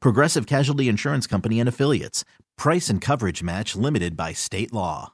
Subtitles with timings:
[0.00, 2.24] Progressive Casualty Insurance Company and Affiliates.
[2.56, 5.12] Price and coverage match limited by state law.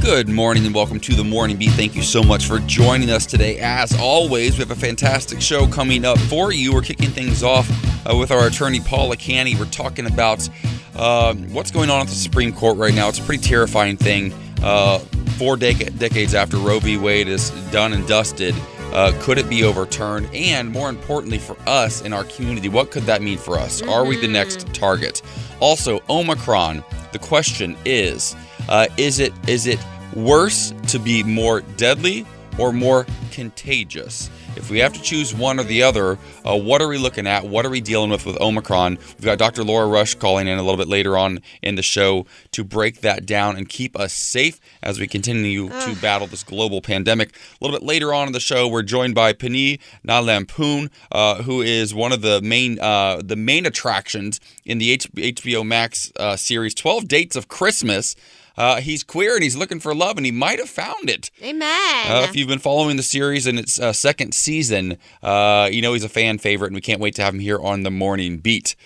[0.00, 1.72] Good morning and welcome to the Morning Beat.
[1.72, 3.58] Thank you so much for joining us today.
[3.58, 6.72] As always, we have a fantastic show coming up for you.
[6.72, 7.68] We're kicking things off
[8.06, 9.56] uh, with our attorney, Paula Canny.
[9.56, 10.48] We're talking about
[10.96, 13.10] uh, what's going on at the Supreme Court right now.
[13.10, 14.32] It's a pretty terrifying thing.
[14.62, 15.00] Uh,
[15.36, 16.96] four dec- decades after Roe v.
[16.96, 18.54] Wade is done and dusted,
[18.92, 20.28] uh, could it be overturned?
[20.34, 23.82] And more importantly, for us in our community, what could that mean for us?
[23.82, 25.22] Are we the next target?
[25.60, 26.84] Also, Omicron.
[27.12, 28.36] The question is:
[28.68, 29.78] uh, Is it is it
[30.14, 32.26] worse to be more deadly
[32.58, 34.30] or more contagious?
[34.56, 37.44] If we have to choose one or the other, uh, what are we looking at?
[37.44, 38.98] What are we dealing with with Omicron?
[38.98, 39.62] We've got Dr.
[39.62, 43.26] Laura Rush calling in a little bit later on in the show to break that
[43.26, 47.30] down and keep us safe as we continue to battle this global pandemic.
[47.30, 51.62] A little bit later on in the show, we're joined by Pani Nalampoon, uh, who
[51.62, 56.74] is one of the main uh, the main attractions in the HBO Max uh, series
[56.74, 58.16] 12 Dates of Christmas.
[58.56, 61.30] Uh, he's queer and he's looking for love, and he might have found it.
[61.42, 62.06] Amen.
[62.10, 65.92] Uh, if you've been following the series in its uh, second season, uh, you know
[65.92, 68.38] he's a fan favorite, and we can't wait to have him here on the morning
[68.38, 68.76] beat.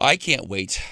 [0.00, 0.82] I can't wait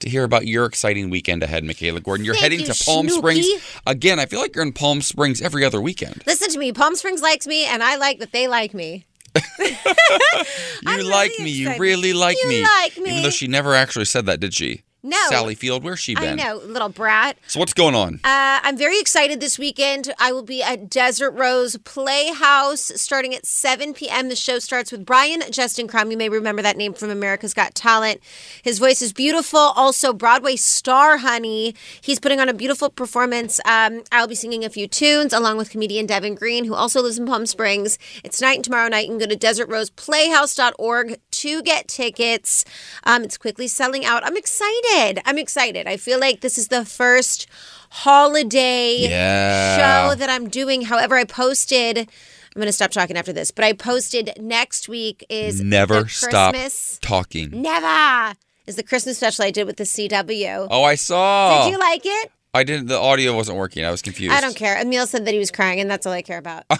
[0.00, 2.24] to hear about your exciting weekend ahead, Michaela Gordon.
[2.24, 3.18] You're Thank heading you, to Palm Snooki.
[3.18, 4.18] Springs again.
[4.20, 6.22] I feel like you're in Palm Springs every other weekend.
[6.26, 6.72] Listen to me.
[6.72, 9.06] Palm Springs likes me, and I like that they like me.
[10.82, 11.50] You I'm like really me.
[11.50, 12.62] You really like You me.
[12.62, 14.82] like Even though she never actually said that, did she?
[15.02, 15.16] No.
[15.28, 16.40] Sally Field, where's she been?
[16.40, 17.38] I know, little brat.
[17.46, 18.14] So what's going on?
[18.24, 20.12] Uh, I'm very excited this weekend.
[20.18, 24.28] I will be at Desert Rose Playhouse starting at 7 p.m.
[24.28, 26.10] The show starts with Brian Justin Crum.
[26.10, 28.20] You may remember that name from America's Got Talent.
[28.62, 29.58] His voice is beautiful.
[29.60, 31.76] Also, Broadway star, honey.
[32.00, 33.60] He's putting on a beautiful performance.
[33.64, 37.18] Um, I'll be singing a few tunes along with comedian Devin Green, who also lives
[37.18, 37.98] in Palm Springs.
[38.24, 39.06] It's night and tomorrow night.
[39.06, 42.64] You can go to desertroseplayhouse.org to get tickets.
[43.04, 44.24] Um, it's quickly selling out.
[44.24, 45.20] I'm excited.
[45.24, 45.86] I'm excited.
[45.86, 47.46] I feel like this is the first
[47.90, 49.76] holiday Yeah.
[50.08, 50.82] show that I'm doing.
[50.82, 51.98] However, I posted.
[51.98, 56.54] I'm going to stop talking after this, but I posted next week is Never stop
[56.54, 56.98] Christmas.
[57.00, 57.50] talking.
[57.62, 58.34] Never
[58.66, 60.66] is the Christmas special I did with the CW.
[60.70, 61.64] Oh, I saw.
[61.64, 62.32] Did you like it?
[62.54, 62.86] I didn't.
[62.86, 63.84] The audio wasn't working.
[63.84, 64.34] I was confused.
[64.34, 64.80] I don't care.
[64.80, 66.64] Emil said that he was crying, and that's all I care about.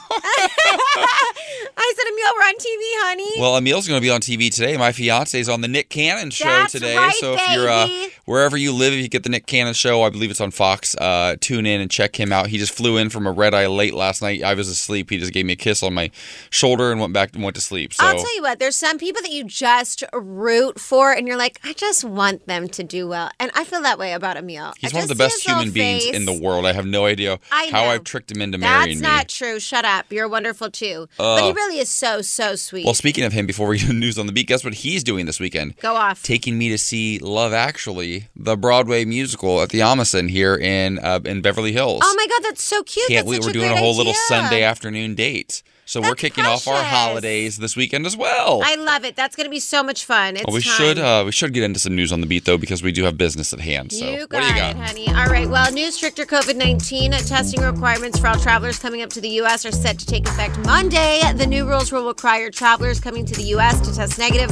[1.80, 3.40] I said, Emil, we're on TV, honey.
[3.40, 4.76] Well, Emil's going to be on TV today.
[4.76, 6.96] My fiance is on the Nick Cannon show That's today.
[6.96, 7.88] right, so if you're uh,
[8.24, 10.94] wherever you live, if you get the Nick Cannon show, I believe it's on Fox.
[10.96, 12.48] Uh, tune in and check him out.
[12.48, 14.42] He just flew in from a red eye late last night.
[14.42, 15.10] I was asleep.
[15.10, 16.10] He just gave me a kiss on my
[16.50, 17.92] shoulder and went back and went to sleep.
[17.94, 21.38] So I'll tell you what, there's some people that you just root for, and you're
[21.38, 23.30] like, I just want them to do well.
[23.38, 24.72] And I feel that way about Emil.
[24.78, 26.66] he's I one of the best his human beings in the world.
[26.66, 27.88] I have no idea how.
[27.88, 29.02] I've tricked him into marrying me.
[29.02, 29.58] That's not true.
[29.58, 30.12] Shut up.
[30.12, 31.08] You're wonderful too.
[31.16, 32.84] but he really is so, so sweet.
[32.84, 35.26] Well, speaking of him, before we do news on the beat, guess what he's doing
[35.26, 35.76] this weekend?
[35.78, 36.22] Go off.
[36.22, 41.20] taking me to see Love Actually, the Broadway musical at the Amazon here in uh,
[41.24, 42.02] in Beverly Hills.
[42.04, 43.08] oh my God, that's so cute.
[43.08, 43.46] Can't that's wait!
[43.46, 44.14] We're doing a whole little.
[44.28, 45.62] Sunday afternoon date.
[45.88, 48.60] So we're That's kicking off our holidays this weekend as well.
[48.62, 49.16] I love it.
[49.16, 50.36] That's going to be so much fun.
[50.36, 50.74] It's well, we time.
[50.74, 53.04] should uh, we should get into some news on the beat though because we do
[53.04, 53.92] have business at hand.
[53.92, 54.72] So you what do you got?
[54.72, 55.08] it, honey.
[55.08, 55.48] All right.
[55.48, 59.64] Well, new stricter COVID 19 testing requirements for all travelers coming up to the U.S.
[59.64, 61.22] are set to take effect Monday.
[61.34, 63.80] The new rules will require travelers coming to the U.S.
[63.88, 64.50] to test negative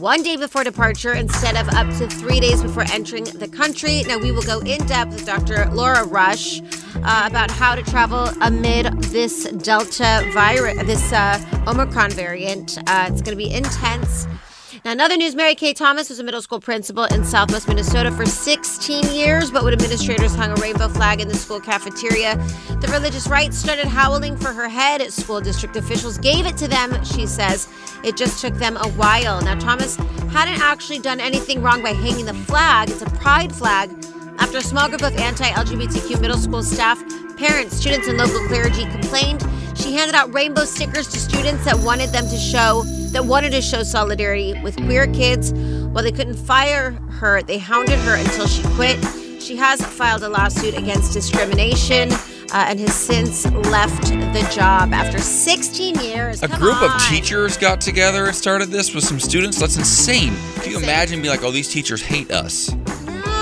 [0.00, 4.02] one day before departure instead of up to three days before entering the country.
[4.06, 5.66] Now, we will go in depth with Dr.
[5.72, 6.62] Laura Rush
[6.96, 12.78] uh, about how to travel amid this Delta virus, this uh, Omicron variant.
[12.86, 14.26] Uh, it's going to be intense.
[14.82, 18.24] Now, another news Mary Kay Thomas was a middle school principal in southwest Minnesota for
[18.24, 22.36] 16 years, but when administrators hung a rainbow flag in the school cafeteria,
[22.80, 25.02] the religious right started howling for her head.
[25.12, 27.68] School district officials gave it to them, she says.
[28.02, 29.42] It just took them a while.
[29.42, 29.96] Now, Thomas
[30.32, 33.90] hadn't actually done anything wrong by hanging the flag, it's a pride flag.
[34.40, 36.98] After a small group of anti LGBTQ middle school staff,
[37.36, 42.08] parents, students, and local clergy complained, she handed out rainbow stickers to students that wanted
[42.10, 42.82] them to show
[43.12, 45.52] that wanted to show solidarity with queer kids.
[45.52, 48.98] While they couldn't fire her, they hounded her until she quit.
[49.42, 52.10] She has filed a lawsuit against discrimination.
[52.52, 56.42] Uh, and has since left the job after 16 years.
[56.42, 59.60] A Come group of teachers got together and started this with some students.
[59.60, 60.34] That's insane.
[60.56, 60.82] Can you Insane.
[60.82, 62.74] imagine being like, oh, these teachers hate us?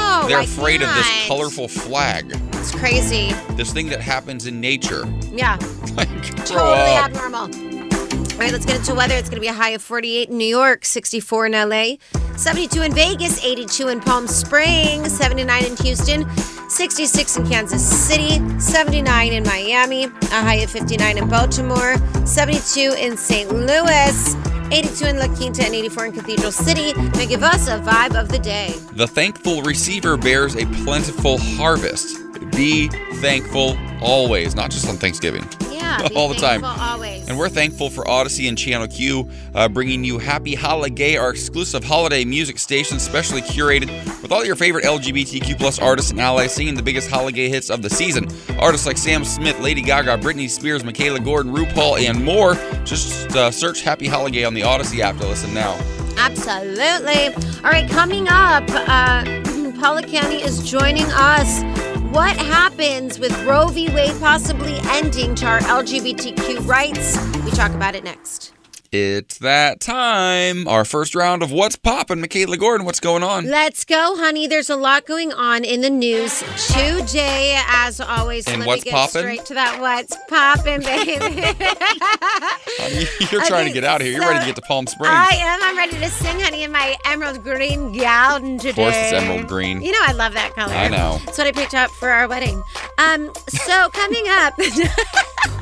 [0.09, 3.33] No, They're why afraid of this colorful flag, It's crazy.
[3.57, 5.05] this thing that happens in nature.
[5.33, 5.59] Yeah.
[5.99, 6.09] Like,
[6.47, 7.07] totally up.
[7.11, 7.41] abnormal.
[7.43, 9.15] All right, let's get into weather.
[9.17, 11.95] It's going to be a high of 48 in New York, 64 in LA,
[12.37, 16.25] 72 in Vegas, 82 in Palm Springs, 79 in Houston,
[16.71, 23.17] 66 in Kansas City, 79 in Miami, a high of 59 in Baltimore, 72 in
[23.17, 23.51] St.
[23.53, 24.35] Louis,
[24.71, 26.93] 82 in La Quinta, and 84 in Cathedral City.
[26.93, 28.75] Now give us a vibe of the day.
[28.93, 32.19] The thankful receiver bears a plentiful harvest.
[32.53, 32.89] Be
[33.21, 35.45] thankful always, not just on Thanksgiving.
[35.89, 36.65] Yeah, All the time.
[36.65, 37.29] Always.
[37.29, 41.85] And we're thankful for Odyssey and Channel Q, uh, bringing you Happy Holiday, our exclusive
[41.85, 43.89] holiday music station, specially curated
[44.23, 47.83] with all your favorite LGBTQ plus artists and allies singing the biggest holiday hits of
[47.83, 48.29] the season.
[48.59, 52.55] Artists like Sam Smith, Lady Gaga, Britney Spears, Michaela Gordon, RuPaul, and more.
[52.85, 55.79] Just uh, search Happy Holiday on the Odyssey app to listen now.
[56.17, 57.35] Absolutely.
[57.65, 59.25] All right, coming up, uh,
[59.81, 61.63] Paula Canny is joining us.
[62.11, 63.91] What happens with Roe v.
[63.91, 67.19] Wade possibly ending to our LGBTQ rights?
[67.45, 68.55] We talk about it next.
[68.91, 70.67] It's that time.
[70.67, 72.23] Our first round of What's Poppin'.
[72.23, 73.45] Michaela Gordon, what's going on?
[73.45, 74.47] Let's go, honey.
[74.47, 78.49] There's a lot going on in the news today, as always.
[78.49, 79.21] And Let what's me get poppin'?
[79.21, 79.79] straight to that.
[79.79, 81.13] What's poppin', baby?
[83.31, 84.15] You're trying to get out of here.
[84.15, 85.13] You're so ready to get to Palm Springs.
[85.15, 85.61] I am.
[85.63, 88.71] I'm ready to sing, honey, in my emerald green gown today.
[88.71, 89.83] Of course it's emerald green.
[89.83, 90.73] You know I love that color.
[90.73, 91.19] I know.
[91.27, 92.63] That's what I picked up for our wedding.
[92.97, 94.55] Um, so coming up.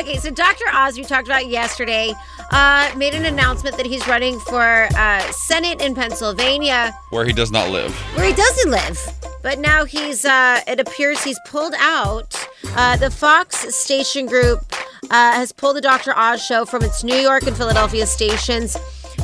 [0.00, 0.64] okay, so Dr.
[0.72, 2.12] Oz, we talked about yesterday,
[2.50, 7.50] uh, made an announcement that he's running for uh, Senate in Pennsylvania, Where he does
[7.50, 7.94] not live.
[8.16, 8.98] where he doesn't live.
[9.42, 12.36] But now he's, uh, it appears he's pulled out.
[12.76, 14.60] Uh, the Fox station group
[15.04, 16.14] uh, has pulled the Dr.
[16.16, 18.76] Oz show from its New York and Philadelphia stations.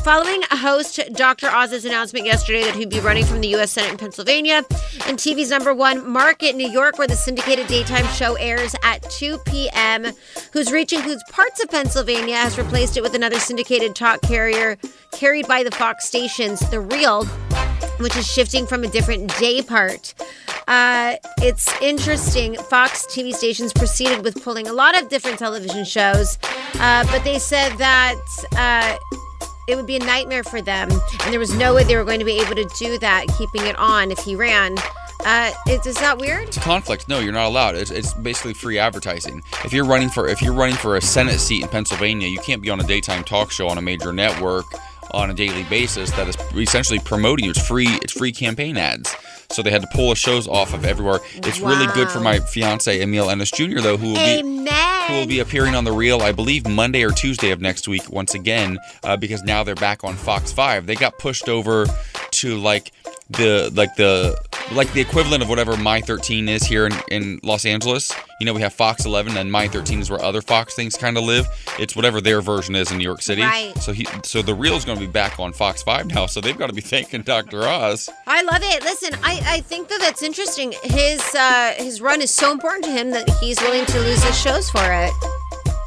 [0.06, 1.50] Following host Dr.
[1.50, 3.72] Oz's announcement yesterday that he'd be running from the U.S.
[3.72, 4.62] Senate in Pennsylvania
[5.08, 9.38] and TV's number one market, New York, where the syndicated daytime show airs at 2
[9.38, 10.06] p.m.,
[10.52, 14.78] whose reach includes parts of Pennsylvania, has replaced it with another syndicated talk carrier
[15.10, 17.24] carried by the Fox stations, The Real,
[17.98, 20.14] which is shifting from a different day part.
[20.68, 22.54] Uh, it's interesting.
[22.54, 26.38] Fox TV stations proceeded with pulling a lot of different television shows,
[26.74, 28.14] uh, but they said that.
[28.56, 28.96] Uh,
[29.66, 32.20] it would be a nightmare for them, and there was no way they were going
[32.20, 34.76] to be able to do that, keeping it on if he ran.
[35.24, 36.48] Uh, is, is that weird?
[36.48, 37.08] It's conflict.
[37.08, 37.74] No you're not allowed.
[37.74, 39.42] It's, it's basically free advertising.
[39.64, 42.62] If you're running for if you're running for a senate seat in pennsylvania you can't
[42.62, 44.66] be on a daytime talk show on a major network
[45.12, 47.50] on a daily basis that is essentially promoting you.
[47.52, 49.16] It's free it's free campaign ads
[49.50, 52.38] so they had to pull the shows off of everywhere it's really good for my
[52.38, 55.08] fiance emil ennis jr though who will be Amen.
[55.08, 58.10] who will be appearing on the Real, I believe, Monday or Tuesday of next week
[58.10, 60.86] once again, uh, because now they're back on Fox Five.
[60.86, 61.86] They got pushed over
[62.32, 62.92] to like
[63.30, 64.38] the like the
[64.72, 68.12] like the equivalent of whatever My 13 is here in, in Los Angeles.
[68.40, 71.16] You know, we have Fox 11, and My 13 is where other Fox things kind
[71.16, 71.46] of live.
[71.78, 73.42] It's whatever their version is in New York City.
[73.42, 73.76] Right.
[73.78, 76.26] So he so the Real is going to be back on Fox Five now.
[76.26, 77.62] So they've got to be thanking Dr.
[77.62, 78.08] Oz.
[78.26, 78.82] I love it.
[78.82, 80.74] Listen, I, I think that that's interesting.
[80.82, 84.40] His uh, his run is so important to him that he's willing to lose his
[84.40, 85.12] shows for it.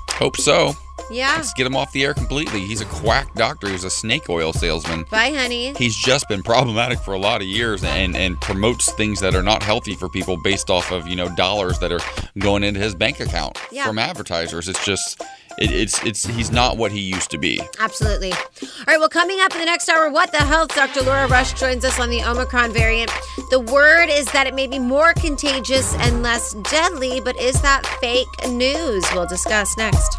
[0.09, 0.73] Hope so.
[1.11, 1.33] Yeah.
[1.37, 2.61] Let's get him off the air completely.
[2.61, 3.69] He's a quack doctor.
[3.69, 5.03] He's a snake oil salesman.
[5.09, 5.73] Bye, honey.
[5.77, 9.43] he's just been problematic for a lot of years and and promotes things that are
[9.43, 11.99] not healthy for people based off of you know dollars that are
[12.39, 13.85] going into his bank account Yeah.
[13.85, 15.21] from advertisers it's just
[15.57, 18.31] it, it's it's he's not what he used to be Absolutely.
[18.31, 20.73] All right, well, coming up in the next hour, What the Health?
[20.75, 21.01] Dr.
[21.01, 23.11] Laura Rush joins us on the Omicron variant.
[23.49, 27.85] The word is that it may be more contagious and less deadly, but is that
[28.01, 29.03] fake news?
[29.13, 30.17] We'll discuss next.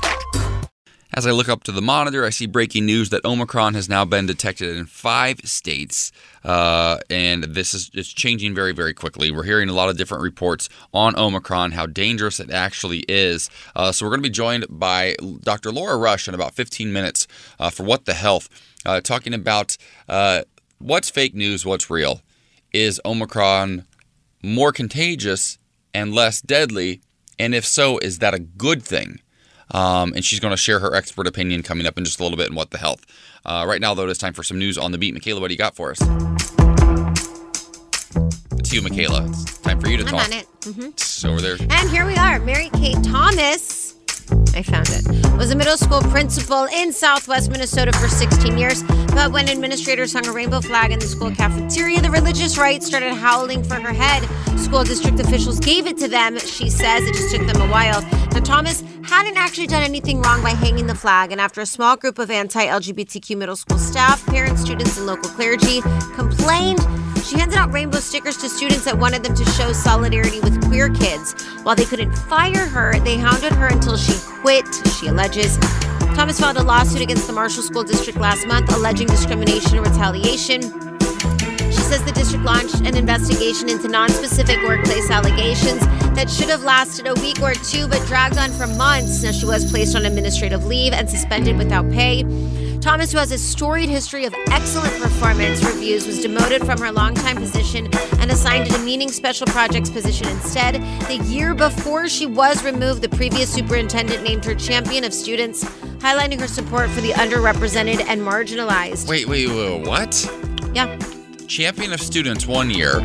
[1.13, 4.05] As I look up to the monitor, I see breaking news that Omicron has now
[4.05, 6.13] been detected in five states,
[6.45, 9.33] uh, and this is it's changing very, very quickly.
[9.33, 13.51] We're hearing a lot of different reports on Omicron, how dangerous it actually is.
[13.75, 15.73] Uh, so we're going to be joined by Dr.
[15.73, 17.27] Laura Rush in about 15 minutes
[17.59, 18.49] uh, for What the Health,
[18.87, 19.77] uh, talking about
[20.09, 20.43] uh,
[20.79, 22.21] what's fake news, what's real.
[22.73, 23.85] Is Omicron
[24.45, 25.59] more contagious
[25.93, 27.01] and less deadly?
[27.37, 29.23] And if so, is that a good thing?
[29.73, 32.37] Um, and she's going to share her expert opinion coming up in just a little
[32.39, 33.05] bit in What the Health.
[33.45, 35.15] Uh, right now, though, it is time for some news on the beat.
[35.15, 35.99] Michaela, what do you got for us?
[38.59, 39.27] It's you, Michaela.
[39.29, 40.25] It's time for you to I'm talk.
[40.27, 40.47] on it.
[40.65, 41.57] hmm It's over there.
[41.71, 42.39] And here we are.
[42.41, 43.95] Mary Kate Thomas.
[44.55, 45.05] I found it.
[45.37, 48.83] Was a middle school principal in southwest Minnesota for 16 years.
[49.09, 53.15] But when administrators hung a rainbow flag in the school cafeteria, the religious right started
[53.15, 54.23] howling for her head.
[54.59, 56.39] School district officials gave it to them.
[56.39, 58.03] She says it just took them a while.
[58.33, 61.33] Now, Thomas hadn't actually done anything wrong by hanging the flag.
[61.33, 65.31] And after a small group of anti LGBTQ middle school staff, parents, students, and local
[65.31, 65.81] clergy
[66.15, 66.81] complained,
[67.25, 70.89] she handed out rainbow stickers to students that wanted them to show solidarity with queer
[70.89, 71.35] kids.
[71.63, 74.67] While they couldn't fire her, they hounded her until she quit,
[74.99, 75.59] she alleges.
[76.15, 80.90] Thomas filed a lawsuit against the Marshall School District last month alleging discrimination and retaliation.
[81.91, 85.81] Says the district launched an investigation into non-specific workplace allegations
[86.15, 89.25] that should have lasted a week or two but dragged on for months.
[89.25, 92.23] Now she was placed on administrative leave and suspended without pay.
[92.79, 97.35] Thomas, who has a storied history of excellent performance reviews, was demoted from her longtime
[97.35, 97.89] position
[98.21, 100.77] and assigned a demeaning special projects position instead.
[101.09, 105.65] The year before she was removed, the previous superintendent named her champion of students,
[105.99, 109.09] highlighting her support for the underrepresented and marginalized.
[109.09, 110.31] Wait, wait, wait, what?
[110.73, 110.97] Yeah.
[111.51, 113.01] Champion of students one year,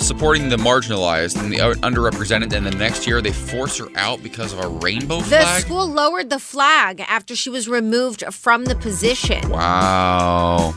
[0.00, 4.52] supporting the marginalized and the underrepresented, and the next year they force her out because
[4.52, 5.62] of a rainbow The flag?
[5.62, 10.74] The school lowered the flag after she was removed from the position Wow.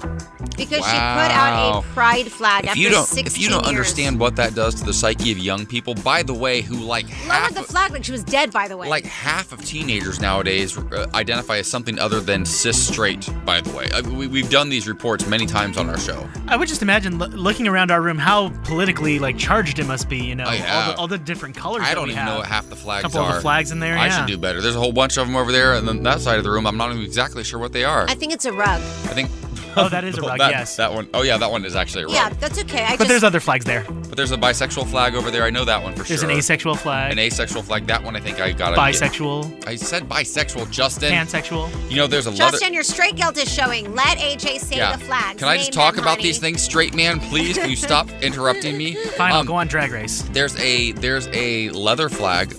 [0.58, 3.62] because she put out a pride flag If after you don't 16 if you don't
[3.64, 3.70] years.
[3.70, 7.06] understand what that does to the psyche of young people, by the way, who like
[7.08, 8.52] half lowered the flag like she was dead.
[8.52, 12.88] By the way, like half of teenagers nowadays uh, identify as something other than cis
[12.88, 13.28] straight.
[13.46, 16.28] By the way, uh, we, we've done these reports many times on our show.
[16.48, 20.18] I would just imagine looking around our room how politically like charged it must be.
[20.18, 20.76] You know, Oh, yeah.
[20.76, 21.84] all, the, all the different colors.
[21.84, 22.34] I that don't we even have.
[22.34, 23.24] know what half the flags couple are.
[23.24, 23.98] Couple of the flags in there.
[23.98, 24.18] I yeah.
[24.18, 24.62] should do better.
[24.62, 26.66] There's a whole bunch of them over there, and then that side of the room,
[26.68, 28.06] I'm not even exactly sure what they are.
[28.10, 28.82] I think it's a rug.
[28.82, 29.30] I think.
[29.84, 30.76] Oh, that is a rug, that, yes.
[30.76, 32.16] That one oh yeah, that one is actually a rug.
[32.16, 32.84] Yeah, that's okay.
[32.84, 33.84] I But just there's other flags there.
[33.90, 35.44] But there's a bisexual flag over there.
[35.44, 36.18] I know that one for There's sure.
[36.18, 37.88] There's an asexual flag, An asexual flag.
[37.88, 38.74] That one I think I got.
[38.74, 38.78] It.
[38.78, 41.12] Bisexual, I said bisexual, Justin.
[41.12, 41.70] pansexual.
[41.90, 42.52] you know, there's a leather.
[42.52, 43.94] Justin, your straight guilt is showing.
[43.96, 44.96] Let AJ say yeah.
[44.96, 45.40] the flags.
[45.40, 46.24] Can I just Name talk them, about honey.
[46.24, 47.20] these things, straight man?
[47.20, 48.94] Please, can you stop interrupting me?
[48.96, 50.22] Fine, I'll Um, go on Drag Race.
[50.32, 52.50] There's a there's a leather flag,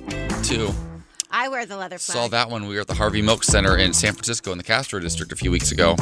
[0.43, 0.75] too.
[1.37, 2.15] I wear the leather flag.
[2.15, 2.69] Saw that one.
[2.69, 5.37] We were at the Harvey Milk Center in San Francisco in the Castro District a
[5.37, 5.97] few weeks ago.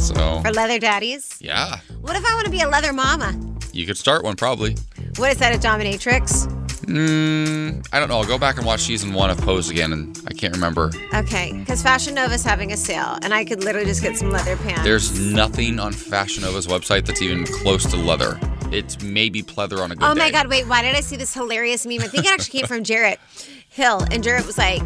[0.00, 1.38] So For leather daddies.
[1.40, 3.38] yeah, What if I want to be a leather mama?
[3.72, 4.76] you could start one probably.
[5.16, 6.48] What is that, a dominatrix?
[6.86, 8.16] Mm, I don't know.
[8.18, 10.90] I'll go back and watch season one of Pose again, and I can't remember.
[11.14, 14.56] Okay, because Fashion Nova's having a sale, and I could literally just get some leather
[14.56, 14.82] pants.
[14.82, 18.38] There's nothing on Fashion Nova's website that's even close to leather.
[18.72, 20.06] It's maybe pleather on a good day.
[20.06, 20.32] Oh my day.
[20.32, 22.00] God, wait, why did I see this hilarious meme?
[22.00, 23.20] I think it actually came from Jarrett
[23.74, 24.82] Hill, and Jarrett was like,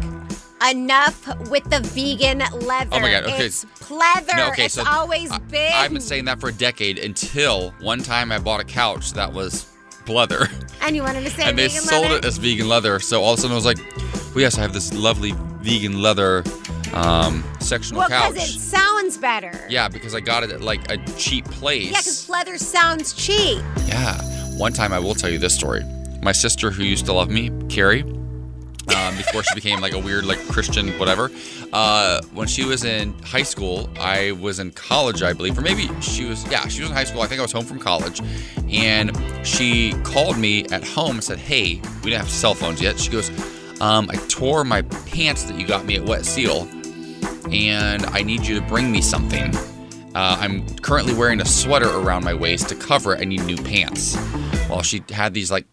[0.67, 2.89] enough with the vegan leather.
[2.91, 3.45] Oh my God, okay.
[3.45, 4.35] It's pleather.
[4.35, 5.73] No, okay, it's so always I- been.
[5.73, 9.31] I've been saying that for a decade until one time I bought a couch that
[9.31, 9.67] was
[10.05, 10.51] pleather.
[10.81, 12.17] and you wanted to say and they sold leather?
[12.17, 12.99] it as vegan leather.
[12.99, 13.77] So all of a sudden I was like,
[14.33, 16.43] "Well, yes, I have this lovely vegan leather
[16.93, 19.67] um, sectional well, couch." because it sounds better.
[19.69, 21.91] yeah, because I got it at like a cheap place.
[21.91, 23.63] Yeah, because leather sounds cheap.
[23.85, 24.19] Yeah.
[24.57, 25.83] One time I will tell you this story.
[26.23, 28.03] My sister who used to love me, Carrie,
[28.95, 31.31] um, before she became like a weird like Christian whatever.
[31.71, 35.89] Uh, when she was in high school, I was in college, I believe, or maybe
[36.01, 36.49] she was.
[36.51, 37.21] Yeah, she was in high school.
[37.21, 38.21] I think I was home from college,
[38.69, 39.11] and
[39.45, 43.11] she called me at home and said, "Hey, we didn't have cell phones yet." She
[43.11, 43.29] goes,
[43.81, 46.67] um, "I tore my pants that you got me at Wet Seal,
[47.51, 49.53] and I need you to bring me something."
[50.15, 53.21] Uh, I'm currently wearing a sweater around my waist to cover it.
[53.21, 54.17] I need new pants.
[54.67, 55.67] Well, she had these like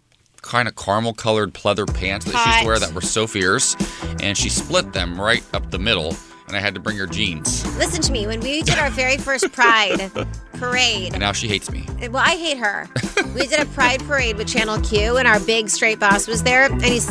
[0.47, 3.77] kind of caramel colored pleather pants that she used to wear that were so fierce,
[4.23, 7.65] and she split them right up the middle, and I had to bring her jeans.
[7.77, 8.27] Listen to me.
[8.27, 10.11] When we did our very first Pride
[10.55, 11.87] parade, And now she hates me.
[12.11, 12.89] well, I hate her.
[13.35, 16.65] We did a Pride parade with Channel Q, and our big straight boss was there,
[16.71, 17.11] and he's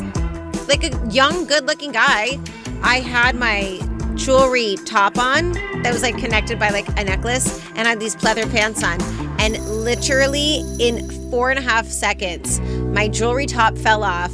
[0.68, 2.40] like a young, good-looking guy.
[2.82, 3.80] I had my
[4.16, 5.52] jewelry top on
[5.84, 8.98] that was like connected by like a necklace, and I had these pleather pants on.
[9.46, 12.60] And literally in four and a half seconds,
[12.96, 14.32] my jewelry top fell off.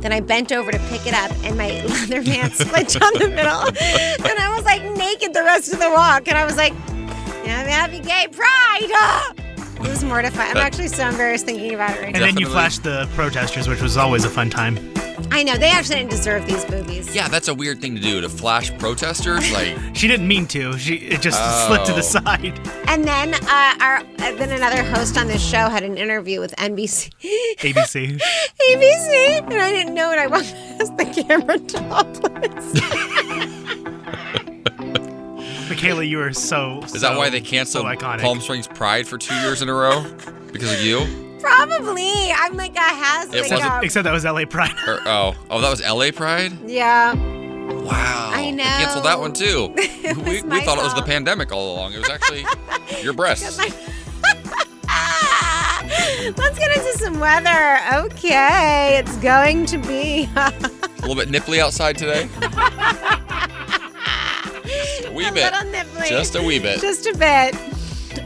[0.00, 3.28] Then I bent over to pick it up, and my leather pants split down the
[3.28, 3.60] middle.
[3.60, 6.28] and I was like naked the rest of the walk.
[6.28, 8.90] And I was like, I'm happy gay pride.
[8.94, 9.34] Ah!
[9.80, 10.52] It was mortifying.
[10.52, 12.24] I'm actually so embarrassed thinking about it right now.
[12.24, 14.93] And then you flashed the protesters, which was always a fun time.
[15.30, 17.14] I know they actually didn't deserve these movies.
[17.14, 19.50] Yeah, that's a weird thing to do to flash protesters.
[19.52, 20.76] Like, She didn't mean to.
[20.78, 21.96] She it just slipped to Oh.
[21.96, 22.58] the side.
[22.88, 24.04] And then uh, our uh,
[24.36, 27.10] then another host on this show had an interview with NBC,
[27.58, 28.20] ABC.
[28.20, 30.18] ABC, and I didn't know it.
[30.18, 32.74] I walked past the camera topless.
[35.68, 36.80] Michaela, you are so.
[36.84, 38.20] is that why they canceled so iconic.
[38.20, 40.04] Palm Springs Pride for two years in a row?
[40.52, 41.33] Because of you?
[41.44, 42.32] Probably.
[42.32, 44.74] I'm like a has It like a, Except that was LA Pride.
[44.86, 46.52] Or, oh, oh, that was LA Pride?
[46.66, 47.14] yeah.
[47.64, 48.30] Wow.
[48.32, 49.68] I They canceled that one too.
[49.76, 49.82] we
[50.14, 51.92] was we my thought it was the pandemic all along.
[51.92, 52.44] It was actually
[53.02, 53.58] your breasts.
[56.36, 57.78] Let's get into some weather.
[57.92, 60.52] Okay, it's going to be A
[61.02, 62.28] little bit nipply outside today.
[64.64, 65.52] Just a wee a bit.
[65.52, 66.08] little nipply.
[66.08, 66.80] Just a wee bit.
[66.80, 67.54] Just a bit.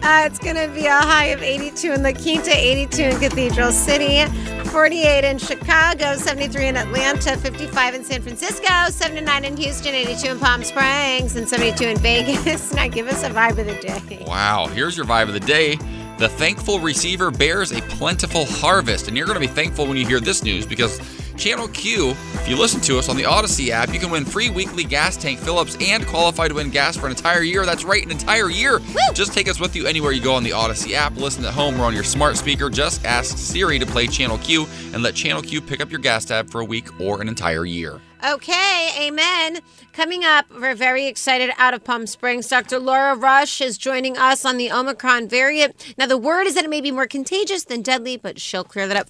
[0.02, 3.72] Uh, it's going to be a high of 82 in La Quinta, 82 in Cathedral
[3.72, 4.24] City,
[4.70, 10.38] 48 in Chicago, 73 in Atlanta, 55 in San Francisco, 79 in Houston, 82 in
[10.38, 12.72] Palm Springs, and 72 in Vegas.
[12.78, 14.22] Now give us a vibe of the day.
[14.24, 15.76] Wow, here's your vibe of the day.
[16.18, 19.08] The thankful receiver bears a plentiful harvest.
[19.08, 20.98] And you're going to be thankful when you hear this news because
[21.38, 24.50] Channel Q, if you listen to us on the Odyssey app, you can win free
[24.50, 27.64] weekly gas tank fill ups and qualify to win gas for an entire year.
[27.64, 28.80] That's right, an entire year.
[29.14, 31.16] Just take us with you anywhere you go on the Odyssey app.
[31.16, 32.68] Listen at home or on your smart speaker.
[32.68, 36.24] Just ask Siri to play Channel Q and let Channel Q pick up your gas
[36.24, 38.00] tab for a week or an entire year.
[38.24, 39.60] Okay, amen.
[39.92, 42.48] Coming up, we're very excited out of Palm Springs.
[42.48, 42.78] Dr.
[42.78, 45.94] Laura Rush is joining us on the Omicron variant.
[45.96, 48.88] Now, the word is that it may be more contagious than deadly, but she'll clear
[48.88, 49.08] that up.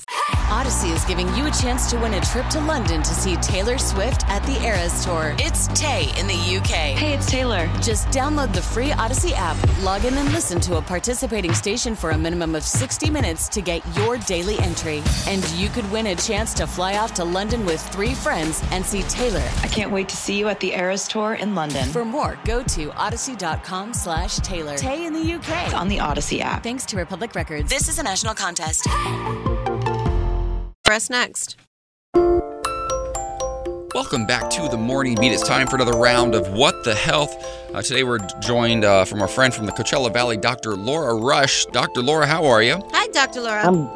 [0.50, 3.76] Odyssey is giving you a chance to win a trip to London to see Taylor
[3.76, 5.34] Swift at the Eras Tour.
[5.38, 6.96] It's Tay in the UK.
[6.96, 7.66] Hey, it's Taylor.
[7.82, 12.10] Just download the free Odyssey app, log in and listen to a participating station for
[12.10, 15.02] a minimum of 60 minutes to get your daily entry.
[15.26, 18.84] And you could win a chance to fly off to London with three friends and
[18.84, 19.48] see Taylor.
[19.62, 21.88] I can't wait to see you at the Eras Tour in London.
[21.90, 24.76] For more, go to odyssey.com slash Taylor.
[24.76, 25.74] Tay in the UK.
[25.74, 26.62] on the Odyssey app.
[26.62, 27.68] Thanks to Republic Records.
[27.68, 28.84] This is a national contest.
[30.84, 31.56] For us next.
[33.94, 35.32] Welcome back to the Morning Beat.
[35.32, 37.34] It's time for another round of What the Health.
[37.74, 40.76] Uh, today we're joined uh, from our friend from the Coachella Valley, Dr.
[40.76, 41.64] Laura Rush.
[41.66, 42.02] Dr.
[42.02, 42.80] Laura, how are you?
[42.92, 43.40] Hi, Dr.
[43.40, 43.66] Laura.
[43.66, 43.88] I'm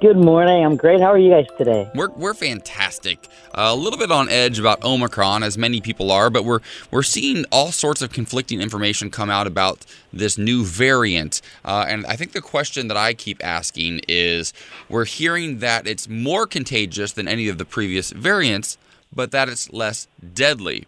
[0.00, 0.64] good morning.
[0.64, 1.00] I'm great.
[1.00, 1.90] How are you guys today?
[1.94, 3.28] We're, we're fantastic.
[3.54, 7.44] A little bit on edge about Omicron, as many people are, but we're we're seeing
[7.50, 11.40] all sorts of conflicting information come out about this new variant.
[11.64, 14.52] Uh, and I think the question that I keep asking is,
[14.88, 18.78] we're hearing that it's more contagious than any of the previous variants,
[19.12, 20.86] but that it's less deadly.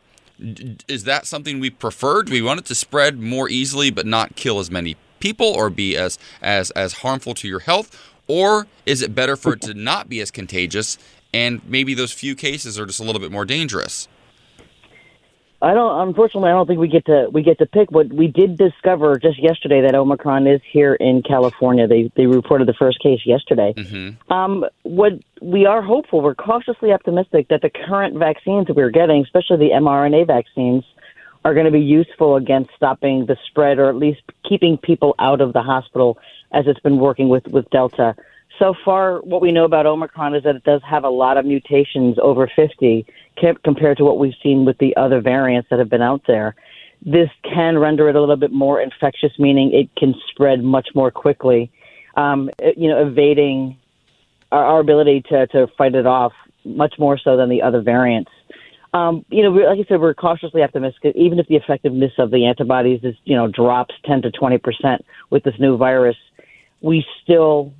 [0.87, 2.23] Is that something we prefer?
[2.23, 5.68] Do we want it to spread more easily but not kill as many people or
[5.68, 8.14] be as as as harmful to your health?
[8.29, 10.99] Or is it better for it to not be as contagious
[11.33, 14.09] and maybe those few cases are just a little bit more dangerous?
[15.61, 16.09] I don't.
[16.09, 17.91] Unfortunately, I don't think we get to we get to pick.
[17.91, 21.88] What we did discover just yesterday that Omicron is here in California.
[21.88, 23.75] They they reported the first case yesterday.
[24.31, 29.23] Um, what we are hopeful, we're cautiously optimistic that the current vaccines that we're getting,
[29.25, 30.85] especially the mRNA vaccines,
[31.49, 35.41] are going to be useful against stopping the spread or at least keeping people out
[35.41, 36.19] of the hospital
[36.53, 38.15] as it's been working with with Delta.
[38.59, 41.47] So far, what we know about Omicron is that it does have a lot of
[41.47, 43.07] mutations over 50
[43.65, 46.55] compared to what we've seen with the other variants that have been out there.
[47.01, 51.11] This can render it a little bit more infectious, meaning it can spread much more
[51.11, 51.71] quickly,
[52.17, 53.79] um, you know, evading
[54.51, 56.33] our, our ability to, to fight it off
[56.65, 58.33] much more so than the other variants.
[58.94, 61.14] Um, you know, like I said, we're cautiously optimistic.
[61.14, 65.05] Even if the effectiveness of the antibodies is, you know, drops 10 to 20 percent
[65.31, 66.16] with this new virus,
[66.81, 67.72] we still,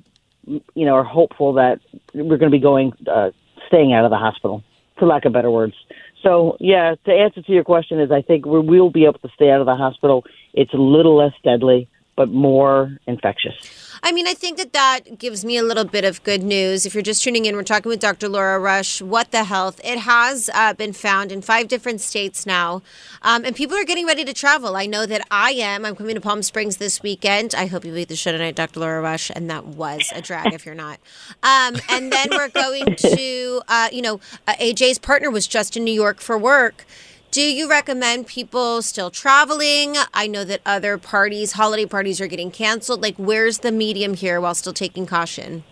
[0.45, 1.79] you know, are hopeful that
[2.13, 3.31] we're going to be going, uh,
[3.67, 4.63] staying out of the hospital,
[4.97, 5.73] for lack of better words.
[6.21, 9.29] So, yeah, to answer to your question is, I think we will be able to
[9.33, 10.25] stay out of the hospital.
[10.53, 11.87] It's a little less deadly,
[12.19, 13.55] but more infectious.
[14.03, 16.85] I mean, I think that that gives me a little bit of good news.
[16.85, 18.27] If you're just tuning in, we're talking with Dr.
[18.27, 19.01] Laura Rush.
[19.01, 19.79] What the health?
[19.81, 22.81] It has uh, been found in five different states now,
[23.21, 24.75] um, and people are getting ready to travel.
[24.75, 25.85] I know that I am.
[25.85, 27.55] I'm coming to Palm Springs this weekend.
[27.55, 28.81] I hope you beat the show tonight, Dr.
[28.81, 30.99] Laura Rush, and that was a drag if you're not.
[31.41, 35.85] Um, and then we're going to, uh, you know, uh, AJ's partner was just in
[35.85, 36.85] New York for work.
[37.31, 39.95] Do you recommend people still traveling?
[40.15, 43.03] I know that other parties, holiday parties, are getting canceled.
[43.03, 45.63] Like, where's the medium here while still taking caution?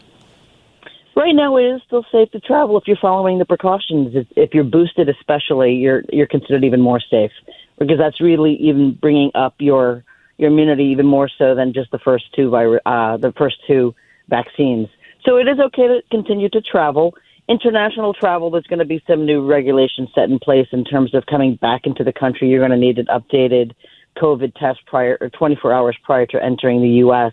[1.16, 4.16] Right now, it is still safe to travel if you're following the precautions.
[4.36, 7.32] If- you're boosted, especially, you're you're considered even more safe
[7.80, 10.04] because that's really even bringing up your
[10.38, 13.96] your immunity even more so than just the first two virus, uh, the first two
[14.30, 14.90] vaccines.
[15.26, 17.16] So it is okay to continue to travel.
[17.50, 21.26] International travel, there's going to be some new regulations set in place in terms of
[21.28, 22.50] coming back into the country.
[22.50, 23.74] You're going to need an updated
[24.18, 27.32] COVID test prior or 24 hours prior to entering the U.S.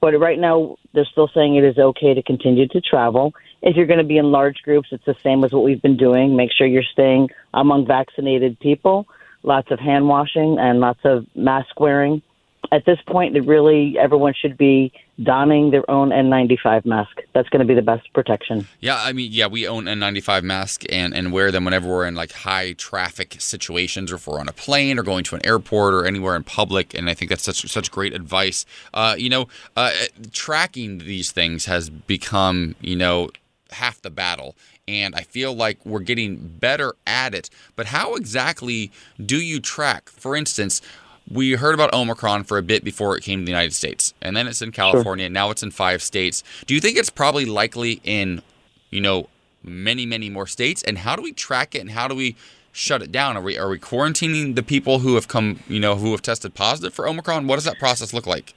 [0.00, 3.34] But right now, they're still saying it is okay to continue to travel.
[3.60, 5.96] If you're going to be in large groups, it's the same as what we've been
[5.96, 6.36] doing.
[6.36, 9.08] Make sure you're staying among vaccinated people,
[9.42, 12.22] lots of hand washing, and lots of mask wearing.
[12.70, 17.20] At this point, it really everyone should be donning their own N95 mask.
[17.34, 18.68] That's going to be the best protection.
[18.80, 22.14] Yeah, I mean, yeah, we own N95 masks and, and wear them whenever we're in
[22.14, 25.94] like high traffic situations or if we're on a plane or going to an airport
[25.94, 26.94] or anywhere in public.
[26.94, 28.64] And I think that's such such great advice.
[28.94, 29.92] Uh, you know, uh,
[30.32, 33.30] tracking these things has become, you know,
[33.70, 34.56] half the battle.
[34.86, 37.50] And I feel like we're getting better at it.
[37.76, 38.90] But how exactly
[39.24, 40.08] do you track?
[40.08, 40.80] For instance,
[41.30, 44.36] we heard about Omicron for a bit before it came to the United States, and
[44.36, 45.28] then it's in California.
[45.28, 46.42] Now it's in five states.
[46.66, 48.42] Do you think it's probably likely in,
[48.90, 49.28] you know,
[49.62, 50.82] many, many more states?
[50.82, 51.80] And how do we track it?
[51.80, 52.36] And how do we
[52.72, 53.36] shut it down?
[53.36, 56.54] Are we are we quarantining the people who have come, you know, who have tested
[56.54, 57.46] positive for Omicron?
[57.46, 58.54] What does that process look like?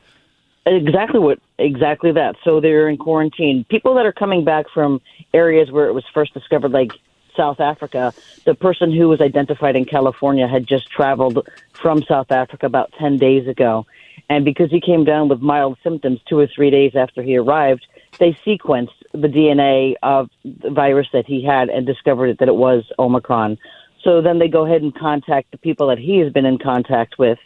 [0.65, 2.35] Exactly what exactly that.
[2.43, 3.65] So they're in quarantine.
[3.69, 5.01] People that are coming back from
[5.33, 6.91] areas where it was first discovered, like
[7.35, 8.13] South Africa,
[8.45, 13.17] the person who was identified in California had just traveled from South Africa about 10
[13.17, 13.85] days ago.
[14.29, 17.85] And because he came down with mild symptoms two or three days after he arrived,
[18.19, 22.85] they sequenced the DNA of the virus that he had and discovered that it was
[22.97, 23.57] Omicron.
[24.03, 27.19] So then they go ahead and contact the people that he has been in contact
[27.19, 27.39] with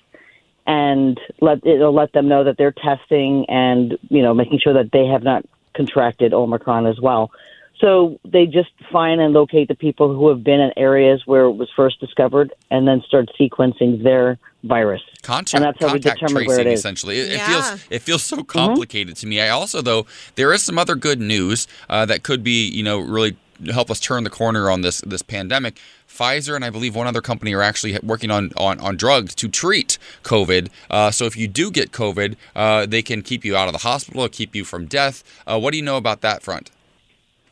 [0.68, 4.92] and let it'll let them know that they're testing and you know making sure that
[4.92, 7.32] they have not contracted Omicron as well.
[7.80, 11.54] So they just find and locate the people who have been in areas where it
[11.54, 15.02] was first discovered, and then start sequencing their virus.
[15.22, 16.80] Contact, and that's how we contact determine tracing, where it is.
[16.80, 17.20] essentially.
[17.20, 19.42] It, it feels it feels so complicated to me.
[19.42, 23.00] I also, though, there is some other good news uh, that could be, you know,
[23.00, 23.36] really
[23.72, 25.78] help us turn the corner on this this pandemic.
[26.10, 29.50] Pfizer and I believe one other company are actually working on on, on drugs to
[29.50, 30.70] treat COVID.
[30.90, 33.80] Uh, so if you do get COVID, uh, they can keep you out of the
[33.80, 35.24] hospital, keep you from death.
[35.46, 36.72] Uh, what do you know about that front?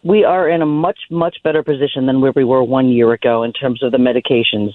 [0.03, 3.43] We are in a much much better position than where we were one year ago
[3.43, 4.71] in terms of the medications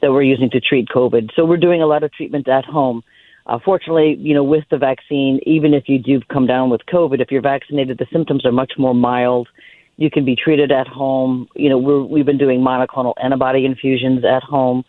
[0.00, 1.30] that we're using to treat COVID.
[1.36, 3.02] So we're doing a lot of treatment at home.
[3.46, 7.20] Uh, fortunately, you know, with the vaccine, even if you do come down with COVID,
[7.20, 9.48] if you're vaccinated, the symptoms are much more mild.
[9.96, 11.48] You can be treated at home.
[11.54, 14.84] You know, we're, we've been doing monoclonal antibody infusions at home.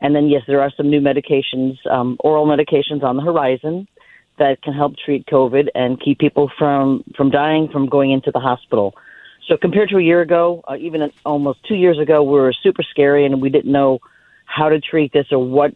[0.00, 3.86] And then, yes, there are some new medications, um, oral medications on the horizon
[4.38, 8.40] that can help treat COVID and keep people from, from dying, from going into the
[8.40, 8.94] hospital.
[9.48, 12.82] So compared to a year ago, uh, even almost two years ago, we were super
[12.82, 13.98] scary and we didn't know
[14.44, 15.74] how to treat this or what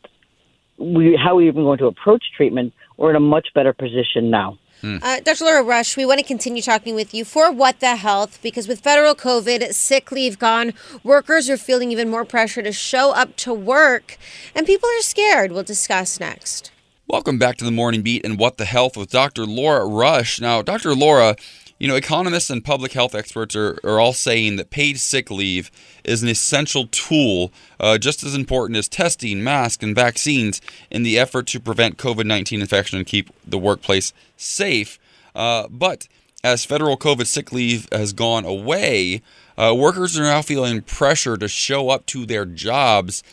[0.77, 2.75] we how we even going to approach treatment.
[2.99, 4.59] We're in a much better position now.
[5.01, 5.45] Uh, Dr.
[5.45, 8.81] Laura Rush, we want to continue talking with you for What the Health because with
[8.81, 13.55] federal COVID sick leave gone, workers are feeling even more pressure to show up to
[13.55, 14.19] work,
[14.57, 15.53] and people are scared.
[15.53, 16.73] We'll discuss next.
[17.07, 19.45] Welcome back to the Morning Beat and What the Health with Dr.
[19.45, 20.41] Laura Rush.
[20.41, 20.95] Now, Dr.
[20.95, 21.37] Laura,
[21.83, 25.69] you know, economists and public health experts are, are all saying that paid sick leave
[26.05, 30.61] is an essential tool, uh, just as important as testing, masks, and vaccines
[30.93, 34.97] in the effort to prevent COVID 19 infection and keep the workplace safe.
[35.35, 36.07] Uh, but
[36.45, 39.21] as federal COVID sick leave has gone away,
[39.59, 43.25] uh, workers are now feeling pressure to show up to their jobs.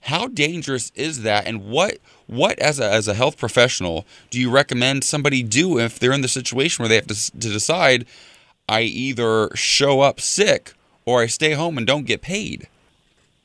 [0.00, 1.98] How dangerous is that, and what
[2.32, 6.22] what as a as a health professional do you recommend somebody do if they're in
[6.22, 8.06] the situation where they have to, to decide,
[8.68, 10.72] I either show up sick
[11.04, 12.68] or I stay home and don't get paid?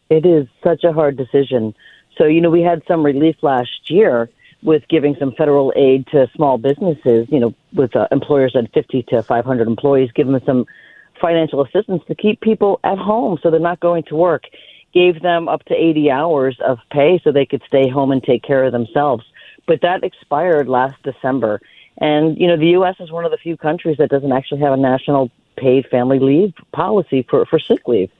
[0.09, 1.75] It is such a hard decision.
[2.17, 4.29] So, you know, we had some relief last year
[4.63, 9.03] with giving some federal aid to small businesses, you know, with uh, employers at 50
[9.09, 10.65] to 500 employees, giving them some
[11.21, 14.43] financial assistance to keep people at home so they're not going to work.
[14.93, 18.43] Gave them up to 80 hours of pay so they could stay home and take
[18.43, 19.23] care of themselves.
[19.67, 21.61] But that expired last December.
[21.99, 22.95] And, you know, the U.S.
[22.99, 26.53] is one of the few countries that doesn't actually have a national paid family leave
[26.71, 28.11] policy for, for sick leave.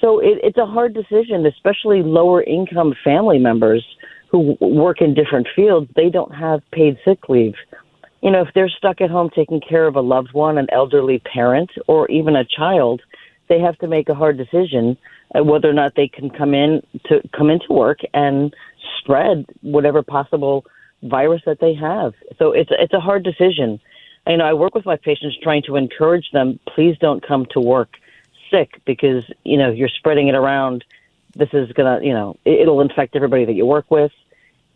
[0.00, 3.84] So it, it's a hard decision, especially lower income family members
[4.28, 5.90] who work in different fields.
[5.96, 7.54] They don't have paid sick leave.
[8.22, 11.18] You know, if they're stuck at home taking care of a loved one, an elderly
[11.20, 13.00] parent, or even a child,
[13.48, 14.96] they have to make a hard decision
[15.34, 18.54] Uh, whether or not they can come in to come into work and
[18.98, 20.64] spread whatever possible
[21.02, 22.14] virus that they have.
[22.38, 23.78] So it's it's a hard decision.
[24.26, 27.60] you know, I work with my patients trying to encourage them, please don't come to
[27.60, 27.96] work
[28.50, 30.84] sick because, you know, you're spreading it around.
[31.34, 34.12] This is going to, you know, it, it'll infect everybody that you work with.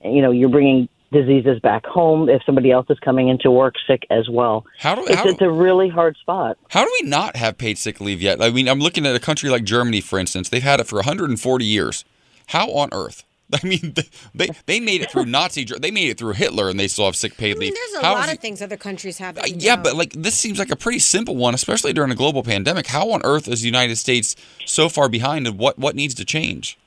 [0.04, 4.04] You know, you're bringing diseases back home if somebody else is coming into work sick
[4.10, 4.64] as well.
[4.78, 6.58] How do, It's, how, it's a really hard spot.
[6.70, 8.42] how do we not have paid sick leave yet?
[8.42, 10.48] I mean, I'm looking at a country like Germany, for instance.
[10.48, 12.04] They've had it for 140 years.
[12.48, 13.24] How on earth?
[13.62, 13.94] I mean,
[14.34, 15.66] they they made it through Nazi.
[15.66, 17.74] Ger- They made it through Hitler, and they still have sick paid I mean, leave.
[17.74, 19.36] there's a How lot of it- things other countries have.
[19.36, 19.82] Uh, yeah, don't.
[19.84, 22.86] but like this seems like a pretty simple one, especially during a global pandemic.
[22.86, 26.24] How on earth is the United States so far behind, and what what needs to
[26.24, 26.78] change?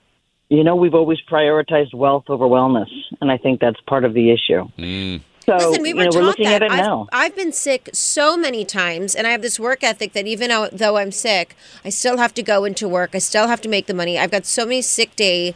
[0.49, 4.31] You know, we've always prioritized wealth over wellness, and I think that's part of the
[4.31, 4.67] issue.
[5.45, 6.61] So, Listen, we you know, we're looking that.
[6.61, 7.07] at it I've, now.
[7.11, 10.67] I've been sick so many times, and I have this work ethic that even though,
[10.71, 13.11] though I'm sick, I still have to go into work.
[13.13, 14.17] I still have to make the money.
[14.17, 15.53] I've got so many sick day,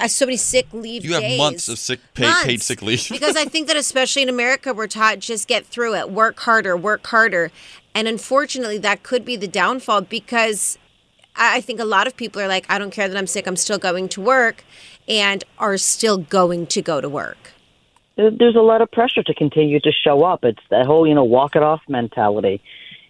[0.00, 1.04] uh, so many sick leave.
[1.04, 1.38] You have days.
[1.38, 3.08] months of sick paid, paid sick leave.
[3.10, 6.76] because I think that especially in America, we're taught just get through it, work harder,
[6.76, 7.50] work harder,
[7.94, 10.78] and unfortunately, that could be the downfall because
[11.38, 13.56] I think a lot of people are like, I don't care that I'm sick, I'm
[13.56, 14.64] still going to work,
[15.08, 17.52] and are still going to go to work.
[18.16, 20.44] There's a lot of pressure to continue to show up.
[20.44, 22.60] It's that whole, you know, walk it off mentality.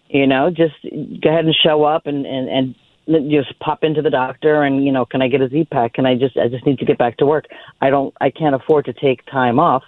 [0.09, 4.11] You know, just go ahead and show up and, and, and just pop into the
[4.11, 5.95] doctor and, you know, can I get a Z-Pak?
[5.95, 7.47] Can I just, I just need to get back to work.
[7.81, 9.83] I don't, I can't afford to take time off.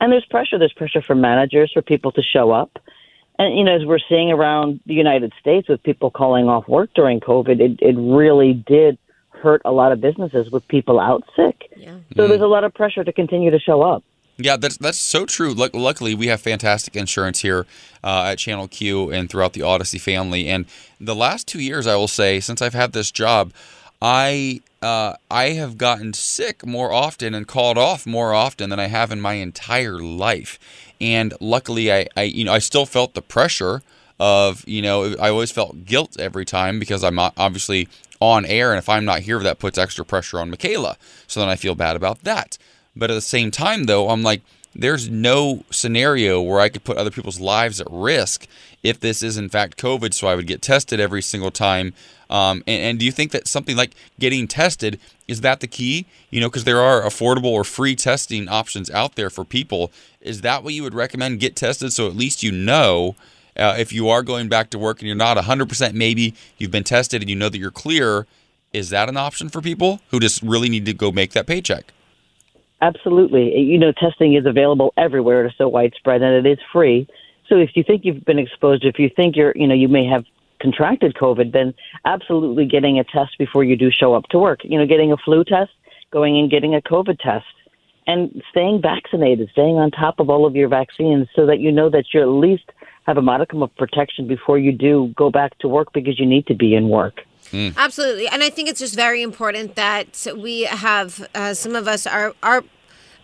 [0.00, 0.58] And there's pressure.
[0.58, 2.78] There's pressure from managers for people to show up.
[3.42, 6.90] And, you know, as we're seeing around the United States with people calling off work
[6.94, 8.98] during COVID, it, it really did
[9.30, 11.72] hurt a lot of businesses with people out sick.
[11.76, 11.96] Yeah.
[12.14, 14.04] So there's a lot of pressure to continue to show up.
[14.38, 15.52] Yeah, that's that's so true.
[15.52, 17.66] Luck luckily, we have fantastic insurance here
[18.02, 20.48] uh, at Channel Q and throughout the Odyssey family.
[20.48, 20.64] And
[21.00, 23.52] the last two years, I will say, since I've had this job,
[24.00, 28.86] I uh, I have gotten sick more often and called off more often than I
[28.86, 30.58] have in my entire life.
[31.02, 33.82] And luckily, I, I you know I still felt the pressure
[34.20, 37.88] of you know I always felt guilt every time because I'm obviously
[38.20, 40.96] on air, and if I'm not here, that puts extra pressure on Michaela.
[41.26, 42.56] So then I feel bad about that.
[42.94, 44.42] But at the same time, though, I'm like,
[44.74, 48.46] there's no scenario where I could put other people's lives at risk
[48.82, 50.14] if this is in fact COVID.
[50.14, 51.94] So I would get tested every single time.
[52.30, 56.06] Um, and, and do you think that something like getting tested is that the key?
[56.30, 59.90] You know, because there are affordable or free testing options out there for people.
[60.22, 61.40] Is that what you would recommend?
[61.40, 63.16] Get tested so at least you know
[63.56, 66.84] uh, if you are going back to work and you're not 100% maybe you've been
[66.84, 68.26] tested and you know that you're clear.
[68.72, 71.92] Is that an option for people who just really need to go make that paycheck?
[72.80, 73.58] Absolutely.
[73.58, 75.44] You know, testing is available everywhere.
[75.44, 77.06] It's so widespread and it is free.
[77.48, 80.06] So if you think you've been exposed, if you think you're, you know, you may
[80.06, 80.24] have
[80.60, 81.74] contracted COVID, then
[82.06, 84.60] absolutely getting a test before you do show up to work.
[84.64, 85.72] You know, getting a flu test,
[86.10, 87.46] going and getting a COVID test,
[88.06, 91.88] and staying vaccinated, staying on top of all of your vaccines so that you know
[91.90, 92.64] that you at least
[93.06, 96.46] have a modicum of protection before you do go back to work because you need
[96.46, 97.22] to be in work.
[97.76, 102.06] Absolutely, and I think it's just very important that we have uh, some of us
[102.06, 102.64] are are.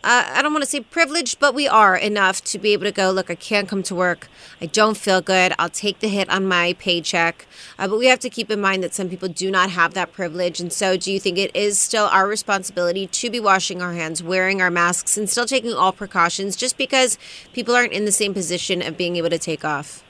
[0.05, 2.93] Uh, I don't want to say privileged, but we are enough to be able to
[2.93, 3.11] go.
[3.11, 4.29] Look, I can't come to work.
[4.61, 5.53] I don't feel good.
[5.59, 7.49] I'll take the hit on my paycheck.
[7.81, 10.13] Uh, but we have to keep in mind that some people do not have that
[10.13, 10.61] privilege.
[10.61, 14.23] And so, do you think it is still our responsibility to be washing our hands,
[14.23, 17.19] wearing our masks, and still taking all precautions just because
[17.53, 20.05] people aren't in the same position of being able to take off?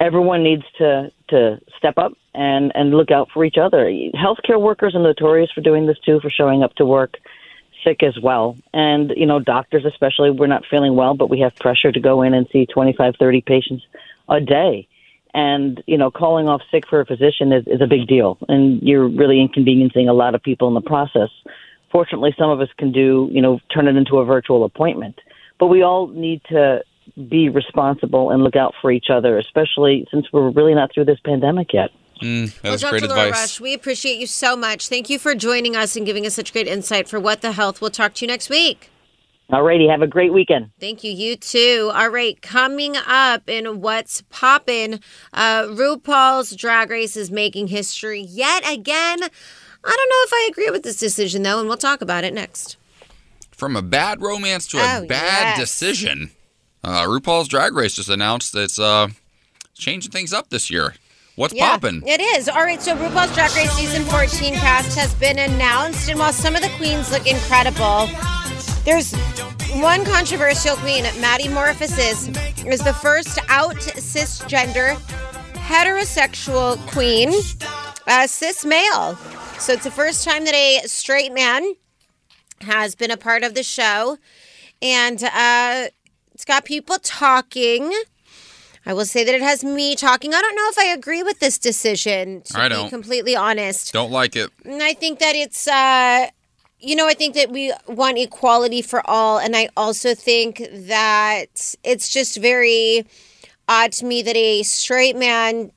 [0.00, 3.90] everyone needs to to step up and and look out for each other.
[4.14, 7.14] Healthcare workers are notorious for doing this too, for showing up to work
[7.84, 8.56] sick as well.
[8.72, 12.22] And you know, doctors especially, we're not feeling well, but we have pressure to go
[12.22, 13.84] in and see 25, 30 patients
[14.28, 14.88] a day.
[15.34, 18.82] And you know, calling off sick for a physician is, is a big deal, and
[18.82, 21.30] you're really inconveniencing a lot of people in the process.
[21.90, 25.20] Fortunately, some of us can do, you know, turn it into a virtual appointment.
[25.58, 26.82] But we all need to
[27.28, 31.20] be responsible and look out for each other, especially since we're really not through this
[31.20, 31.90] pandemic yet.
[32.22, 32.90] Mm, that Well, was Dr.
[32.98, 33.40] great Laura advice.
[33.40, 34.88] Rush, we appreciate you so much.
[34.88, 37.80] Thank you for joining us and giving us such great insight for What the Health.
[37.80, 38.90] We'll talk to you next week.
[39.50, 40.70] Alrighty, have a great weekend.
[40.78, 41.10] Thank you.
[41.10, 41.90] You too.
[41.94, 42.40] All right.
[42.42, 45.00] Coming up in What's Poppin',
[45.32, 49.22] uh, RuPaul's Drag Race is making history yet again.
[49.22, 52.34] I don't know if I agree with this decision, though, and we'll talk about it
[52.34, 52.76] next.
[53.50, 55.58] From a bad romance to a Oh, bad yes.
[55.58, 56.30] decision,
[56.84, 59.08] uh, RuPaul's Drag Race just announced it's uh,
[59.74, 60.94] changing things up this year.
[61.38, 62.02] What's poppin'?
[62.04, 62.48] It is.
[62.48, 66.56] All right, so RuPaul's Drag Race Season 14 cast has been announced, and while some
[66.56, 68.08] of the queens look incredible,
[68.84, 69.14] there's
[69.80, 72.26] one controversial queen, Maddy Morphosis,
[72.66, 74.96] is the first out cisgender
[75.54, 77.32] heterosexual queen,
[78.08, 79.14] uh, cis male.
[79.60, 81.74] So it's the first time that a straight man
[82.62, 84.18] has been a part of the show.
[84.82, 85.86] And uh,
[86.34, 87.92] It's got people talking.
[88.88, 90.32] I will say that it has me talking.
[90.32, 92.88] I don't know if I agree with this decision, to I don't.
[92.88, 93.92] completely honest.
[93.92, 94.50] Don't like it.
[94.64, 96.28] And I think that it's, uh,
[96.80, 99.38] you know, I think that we want equality for all.
[99.38, 103.06] And I also think that it's just very
[103.68, 105.70] odd to me that a straight man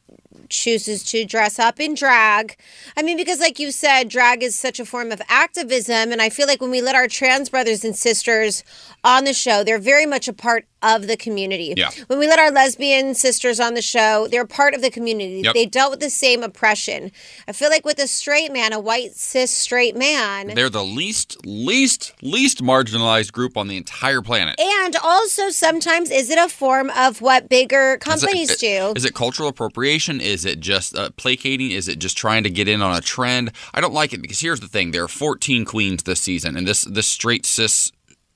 [0.47, 2.55] chooses to dress up in drag.
[2.95, 6.13] I mean, because like you said, drag is such a form of activism.
[6.13, 8.63] And I feel like when we let our trans brothers and sisters
[9.03, 11.73] on the show, they're very much a part of the community.
[11.77, 11.89] Yeah.
[12.07, 15.41] When we let our lesbian sisters on the show, they're part of the community.
[15.43, 15.53] Yep.
[15.53, 17.11] They dealt with the same oppression.
[17.47, 21.45] I feel like with a straight man, a white cis straight man, They're the least,
[21.45, 24.59] least, least marginalized group on the entire planet.
[24.59, 28.93] and also sometimes is it a form of what bigger Is it- companies do?
[28.95, 30.19] Is it cultural appropriation?
[30.21, 31.71] Is it just uh, placating?
[31.71, 33.51] Is it just trying to get in on a trend?
[33.73, 36.67] I don't like it because here's the thing: there are 14 queens this season, and
[36.67, 37.91] this this straight cis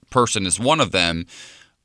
[0.10, 1.26] person is one of them.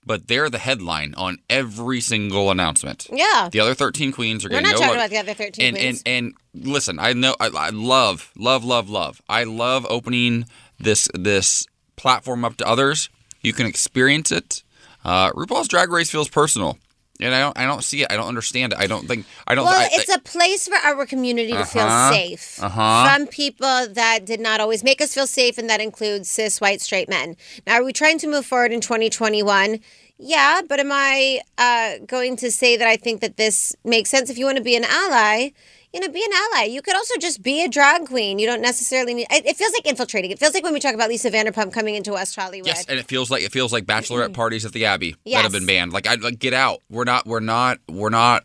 [0.06, 3.06] But they're the headline on every single announcement.
[3.12, 3.48] yeah.
[3.52, 5.76] The other 13 queens are We're getting not no talking about the other 13 and,
[5.76, 6.02] queens.
[6.06, 9.20] and and listen, I know I, I love love love love.
[9.28, 10.46] I love opening
[10.78, 13.10] this this platform up to others.
[13.42, 14.62] You can experience it.
[15.04, 16.78] Uh, RuPaul's Drag Race feels personal,
[17.22, 18.08] and I don't I don't see it.
[18.10, 18.78] I don't understand it.
[18.78, 19.64] I don't think I don't.
[19.64, 22.12] Well, I, it's a place for our community to feel Uh-huh.
[22.12, 23.04] safe Uh-huh.
[23.16, 26.80] from people that did not always make us feel safe, and that includes cis, white,
[26.80, 27.36] straight men.
[27.66, 29.80] Now, are we trying to move forward in 2021?
[30.22, 34.28] Yeah, but am I uh, going to say that I think that this makes sense?
[34.28, 35.50] If you want to be an ally,
[35.92, 36.66] you know, be an ally.
[36.66, 38.38] You could also just be a drag queen.
[38.38, 39.26] You don't necessarily need.
[39.30, 40.30] It it feels like infiltrating.
[40.30, 42.68] It feels like when we talk about Lisa Vanderpump coming into West Hollywood.
[42.68, 44.32] Yes, and it feels like it feels like bachelorette mm-hmm.
[44.34, 45.92] parties at the Abbey that have been banned.
[45.92, 46.80] Like I like get out.
[46.88, 48.44] We're not we're not we're not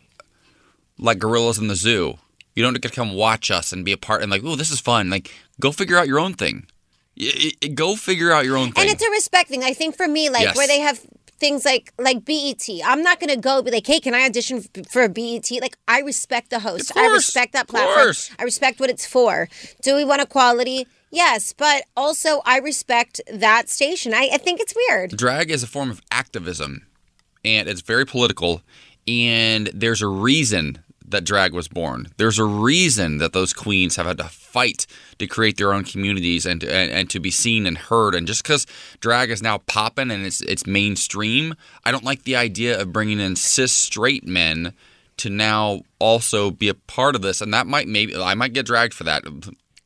[0.98, 2.18] like gorillas in the zoo.
[2.54, 4.70] You don't get to come watch us and be a part and like, oh, this
[4.70, 5.10] is fun.
[5.10, 5.30] Like,
[5.60, 6.66] go figure out your own thing.
[7.18, 8.84] Y- y- go figure out your own thing.
[8.84, 9.62] And it's a respect thing.
[9.62, 10.56] I think for me, like Yes.
[10.56, 11.00] where they have
[11.38, 12.68] things like like BET.
[12.84, 15.50] I'm not gonna go be like, hey, can I audition for a BET?
[15.60, 16.90] Like I respect the host.
[16.90, 17.94] Of I respect that of platform.
[17.94, 18.30] course.
[18.38, 19.48] I respect what it's for.
[19.82, 20.86] Do we want equality?
[21.10, 24.12] Yes, but also I respect that station.
[24.12, 25.10] I, I think it's weird.
[25.16, 26.86] drag is a form of activism
[27.44, 28.62] and it's very political
[29.06, 32.08] and there's a reason that drag was born.
[32.16, 34.86] There's a reason that those queens have had to fight
[35.18, 38.14] to create their own communities and to, and, and to be seen and heard.
[38.14, 38.66] And just because
[39.00, 43.20] drag is now popping and it's it's mainstream i don't like the idea of bringing
[43.20, 44.72] in cis straight men
[45.18, 47.40] to now also be a part of this.
[47.40, 49.24] And that might maybe i might get dragged for that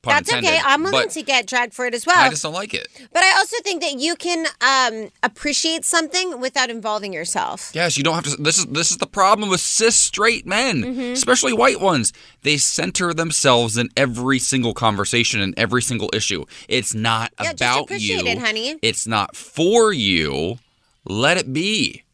[0.03, 0.61] That's intended, okay.
[0.65, 2.17] I'm willing to get dragged for it as well.
[2.19, 6.41] i just don't like it but I also think that you can um, appreciate something
[6.41, 7.71] without involving yourself.
[7.75, 8.37] Yes, you don't have to.
[8.43, 11.13] This is this is the problem with cis straight men, Mm-hmm.
[11.13, 12.13] especially white ones.
[12.43, 16.45] They center themselves in every single conversation and every single issue.
[16.69, 18.79] It's not Yeah, about you, it, honey.
[18.83, 20.59] It's not for you.
[21.05, 22.05] Let it be.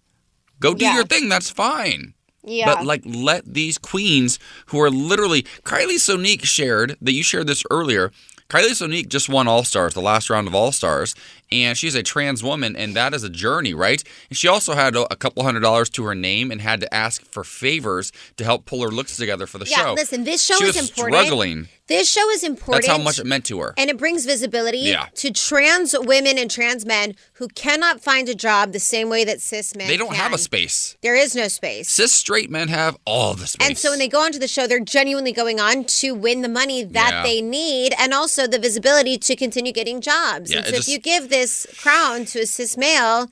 [0.59, 0.95] Go do Yeah.
[0.97, 1.29] your thing.
[1.29, 2.15] That's fine.
[2.47, 2.75] Yeah.
[2.75, 7.65] But like, let these queens who are literally Kylie Sonique shared that you shared this
[7.71, 8.13] earlier.
[8.49, 11.15] Kylie Sonique just won All Stars, the last round of All Stars,
[11.53, 14.03] and she's a trans woman, and that is a journey, right?
[14.31, 17.25] And she also had a, couple hundred dollars to her name and had to ask
[17.31, 19.93] for favors to help pull her looks together for the yeah, show.
[19.95, 21.17] listen, this show she is important.
[21.27, 21.69] struggling.
[21.89, 22.85] This show is important.
[22.85, 23.73] That's how much it meant to her.
[23.79, 25.07] And it brings visibility Yeah.
[25.15, 29.41] to trans women and trans men who cannot find a job the same way that
[29.41, 30.97] cis men they don't have a space.
[31.03, 31.89] There is no space.
[31.89, 33.69] Cis straight men have all the space.
[33.69, 36.49] And so when they go onto the show, they're genuinely going on to win the
[36.49, 37.23] money that Yeah.
[37.23, 40.51] they need and also the visibility to continue getting jobs.
[40.51, 43.31] Yeah, and so just- if you give this crown to a cis male,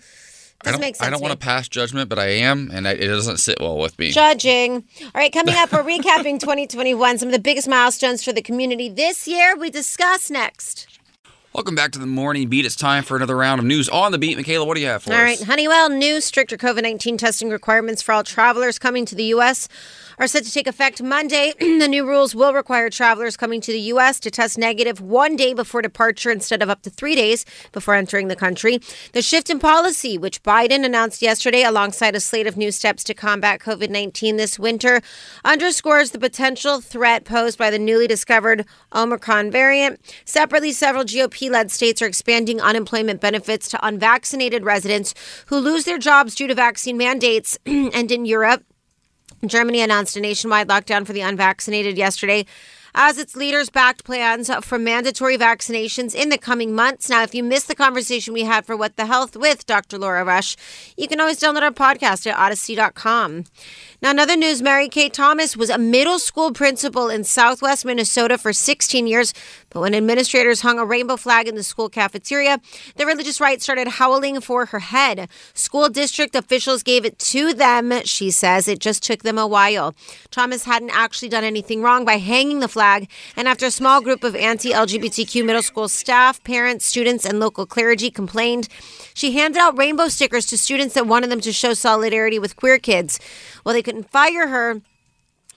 [0.67, 1.07] I don't, make sense.
[1.07, 3.59] I don't to want to pass judgment, but I am, and I, it doesn't sit
[3.61, 4.11] well with me.
[4.11, 4.85] Judging.
[5.03, 8.89] All right, coming up, we're recapping 2021, some of the biggest milestones for the community
[8.89, 9.57] this year.
[9.57, 10.89] We discuss next.
[11.55, 12.67] Welcome back to the morning beat.
[12.67, 14.37] It's time for another round of news on the beat.
[14.37, 15.23] Michaela, what do you have for All us?
[15.23, 19.69] right, Honeywell new stricter COVID 19 testing requirements for all travelers coming to the U.S.
[20.19, 21.53] are set to take effect Monday.
[21.59, 24.21] the new rules will require travelers coming to the U.S.
[24.21, 28.29] to test negative one day before departure instead of up to three days before entering
[28.29, 28.81] the country.
[29.13, 33.15] The shift in policy, which Biden announced yesterday alongside a slate of new steps to
[33.15, 35.01] combat COVID 19 this winter,
[35.45, 40.01] underscores the potential threat posed by the newly discovered Omicron variant.
[40.25, 45.15] Separately, several GOP led states are expanding unemployment benefits to unvaccinated residents
[45.47, 47.59] who lose their jobs due to vaccine mandates.
[47.67, 48.65] and in Europe,
[49.49, 52.47] Germany announced a nationwide lockdown for the unvaccinated yesterday
[52.95, 57.11] as its leaders backed plans for mandatory vaccinations in the coming months.
[57.11, 59.99] Now, if you missed the conversation we had for What the Health with Dr.
[59.99, 60.57] Laura Rush,
[60.97, 63.45] you can always download our podcast at odyssey.com.
[64.01, 68.53] Now, another news Mary Kay Thomas was a middle school principal in southwest Minnesota for
[68.53, 69.35] 16 years.
[69.75, 72.61] But when administrators hung a rainbow flag in the school cafeteria,
[72.95, 75.29] the religious right started howling for her head.
[75.53, 78.69] School district officials gave it to them, she says.
[78.69, 79.93] It just took them a while.
[80.31, 83.11] Thomas hadn't actually done anything wrong by hanging the flag.
[83.37, 87.67] And after a small group of anti LGBTQ middle school staff, parents, students, and local
[87.67, 88.69] clergy complained,
[89.13, 92.79] she handed out rainbow stickers to students that wanted them to show solidarity with queer
[92.79, 93.19] kids.
[93.65, 94.83] Well, they couldn't fire her.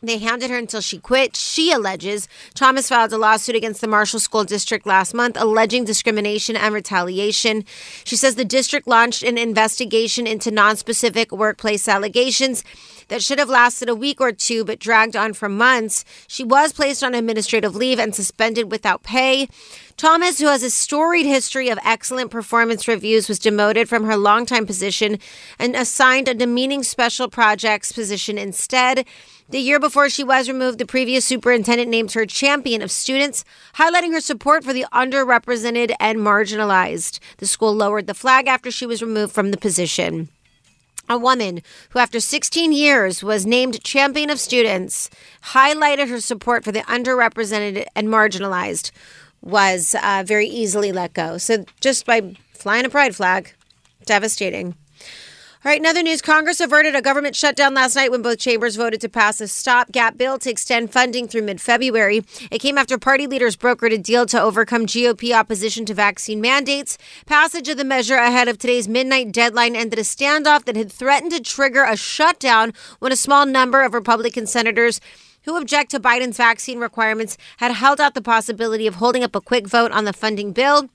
[0.02, 1.36] They hounded her until she quit.
[1.36, 6.56] She alleges Thomas filed a lawsuit against the Marshall School District last month, alleging discrimination
[6.56, 7.66] and retaliation.
[8.04, 12.64] She says the district launched an investigation into non-specific workplace allegations
[13.08, 16.06] that should have lasted a week or two but dragged on for months.
[16.28, 19.48] She was placed on administrative leave and suspended without pay.
[19.96, 24.68] Thomas, who has a storied history of excellent performance reviews, was demoted from her longtime
[24.68, 25.18] position
[25.58, 29.08] and assigned a demeaning special projects position instead.
[29.50, 33.46] The year before she was removed, the previous superintendent named her champion of students,
[33.76, 37.20] highlighting her support for the underrepresented and marginalized.
[37.38, 40.28] The school lowered the flag after she was removed from the position.
[41.08, 45.10] A woman who, after 16 years, was named champion of students,
[45.54, 48.92] highlighted her support for the underrepresented and marginalized
[49.42, 51.38] was uh, very easily let go.
[51.38, 53.54] So just by flying a pride flag,
[54.06, 54.76] devastating.
[55.66, 59.02] All right, another news Congress averted a government shutdown last night when both chambers voted
[59.02, 62.24] to pass a stopgap bill to extend funding through mid February.
[62.52, 67.00] It came after party leaders brokered a deal to overcome GOP opposition to vaccine mandates.
[67.26, 71.32] Passage of the measure ahead of today's midnight deadline ended a standoff that had threatened
[71.32, 75.02] to trigger a shutdown when a small number of Republican senators
[75.46, 79.42] who object to Biden's vaccine requirements had held out the possibility of holding up a
[79.42, 80.88] quick vote on the funding bill.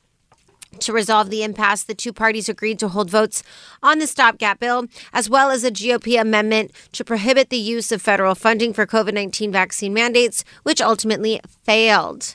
[0.80, 3.42] To resolve the impasse, the two parties agreed to hold votes
[3.82, 8.02] on the stopgap bill, as well as a GOP amendment to prohibit the use of
[8.02, 12.34] federal funding for COVID 19 vaccine mandates, which ultimately failed.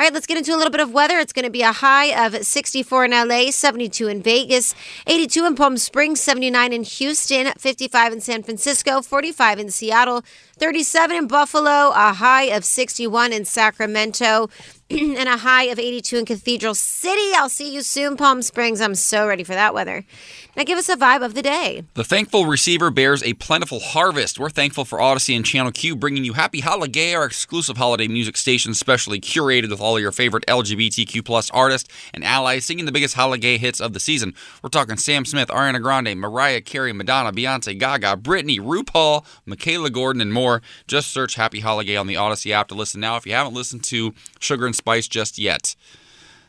[0.00, 1.18] All right, let's get into a little bit of weather.
[1.18, 4.74] It's going to be a high of 64 in LA, 72 in Vegas,
[5.06, 10.24] 82 in Palm Springs, 79 in Houston, 55 in San Francisco, 45 in Seattle,
[10.60, 14.50] 37 in Buffalo, a high of 61 in Sacramento,
[14.90, 17.32] and a high of 82 in Cathedral City.
[17.34, 18.82] I'll see you soon, Palm Springs.
[18.82, 20.04] I'm so ready for that weather.
[20.56, 21.84] Now, give us a vibe of the day.
[21.94, 24.38] The thankful receiver bears a plentiful harvest.
[24.38, 28.36] We're thankful for Odyssey and Channel Q bringing you Happy Holiday, our exclusive holiday music
[28.36, 32.92] station, specially curated with all of your favorite LGBTQ plus artists and allies singing the
[32.92, 34.34] biggest holiday hits of the season.
[34.60, 40.20] We're talking Sam Smith, Ariana Grande, Mariah Carey, Madonna, Beyonce, Gaga, Britney, RuPaul, Michaela Gordon,
[40.20, 40.49] and more.
[40.86, 43.16] Just search Happy Holiday on the Odyssey app to listen now.
[43.16, 45.76] If you haven't listened to Sugar and Spice just yet,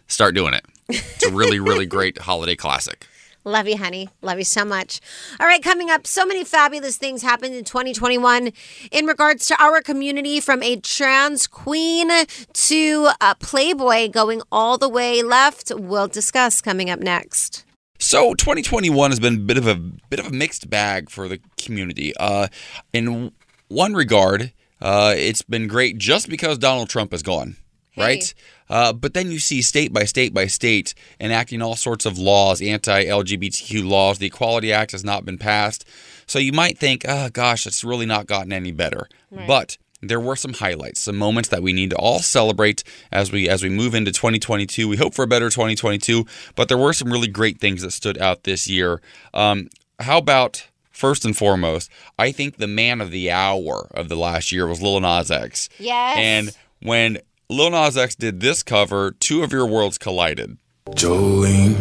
[0.08, 0.66] start doing it.
[0.90, 3.08] It's a really, really great holiday classic.
[3.44, 4.08] Love you, honey.
[4.22, 5.02] Love you so much.
[5.40, 8.52] All right, coming up, so many fabulous things happened in 2021
[8.92, 12.12] in regards to our community from a trans queen
[12.54, 15.72] to a playboy going all the way left.
[15.76, 17.66] We'll discuss coming up next.
[17.98, 21.40] So 2021 has been a bit of a bit of a mixed bag for the
[21.58, 22.14] community.
[22.18, 22.48] Uh,
[22.94, 23.32] in
[23.72, 24.52] one regard,
[24.82, 27.56] uh, it's been great just because Donald Trump is gone,
[27.92, 28.02] Hey.
[28.02, 28.34] right?
[28.70, 32.62] Uh, but then you see state by state by state enacting all sorts of laws,
[32.62, 34.18] anti-LGBTQ laws.
[34.18, 35.86] The Equality Act has not been passed,
[36.26, 39.08] so you might think, "Oh gosh, it's really not gotten any better."
[39.48, 43.50] But there were some highlights, some moments that we need to all celebrate as we
[43.50, 44.88] as we move into 2022.
[44.88, 48.18] We hope for a better 2022, but there were some really great things that stood
[48.20, 49.02] out this year.
[49.34, 49.68] Um,
[50.00, 50.66] how about
[51.02, 51.90] first and foremost?
[52.20, 55.68] I think the man of the hour of the last year was Lil Nas X.
[55.80, 56.16] Yes.
[56.18, 57.18] And when
[57.50, 60.58] Lil Nas X did this cover, two of your worlds collided.
[60.92, 61.74] Jolene,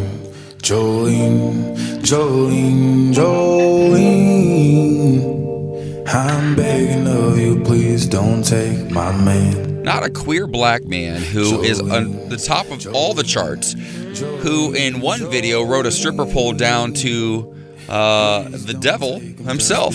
[0.57, 4.41] Jolene, Jolene, Jolene.
[6.09, 9.83] I'm begging of you, please don't take my man.
[9.83, 13.75] Not a queer black man who is on the top of all the charts,
[14.43, 17.55] who in one video wrote a stripper pole down to
[17.91, 19.95] uh, the devil himself.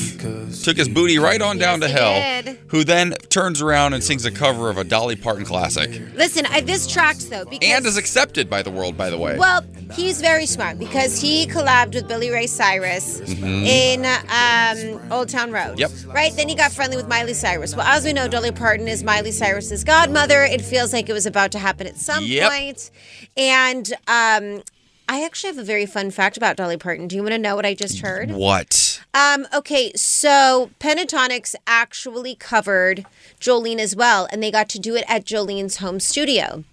[0.63, 2.43] Took his booty right on down to hell.
[2.43, 2.59] did.
[2.67, 6.01] Who then turns around and sings a cover of a Dolly Parton classic.
[6.15, 9.37] Listen, I, this tracks though because And is accepted by the world, by the way.
[9.37, 15.51] Well, he's very smart because he collabed with Billy Ray Cyrus in um, Old Town
[15.51, 15.77] Road.
[15.77, 16.07] Mm-hmm.
[16.07, 16.15] Yep.
[16.15, 16.33] Right?
[16.35, 17.75] Then he got friendly with Miley Cyrus.
[17.75, 20.43] Well, as we know, Dolly Parton is Miley Cyrus's godmother.
[20.43, 22.51] It feels like it was about to happen at some Yep.
[22.51, 22.91] point.
[23.37, 24.63] And um,
[25.07, 27.07] I actually have a very fun fact about Dolly Parton.
[27.07, 28.31] Do you want to know what I just heard?
[28.31, 29.03] What?
[29.13, 33.05] Um, okay, so Pentatonix actually covered
[33.39, 36.63] Jolene as well, and they got to do it at Jolene's home studio.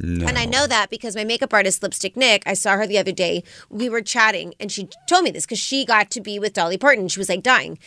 [0.00, 0.26] No.
[0.26, 3.12] And I know that because my makeup artist, Lipstick Nick, I saw her the other
[3.12, 3.44] day.
[3.70, 6.78] We were chatting, and she told me this because she got to be with Dolly
[6.78, 7.08] Parton.
[7.08, 7.78] She was like dying.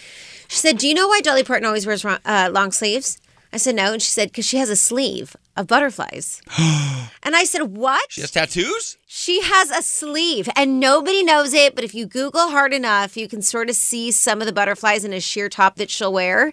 [0.48, 3.20] She said, Do you know why Dolly Parton always wears uh, long sleeves?
[3.52, 3.92] I said, No.
[3.94, 6.42] And she said, Because she has a sleeve of butterflies.
[6.60, 8.12] and I said, What?
[8.12, 8.98] She has tattoos?
[9.06, 11.76] She has a sleeve, and nobody knows it.
[11.76, 15.06] But if you Google hard enough, you can sort of see some of the butterflies
[15.06, 16.52] in a sheer top that she'll wear.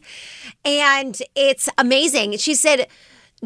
[0.64, 2.36] And it's amazing.
[2.38, 2.86] She said,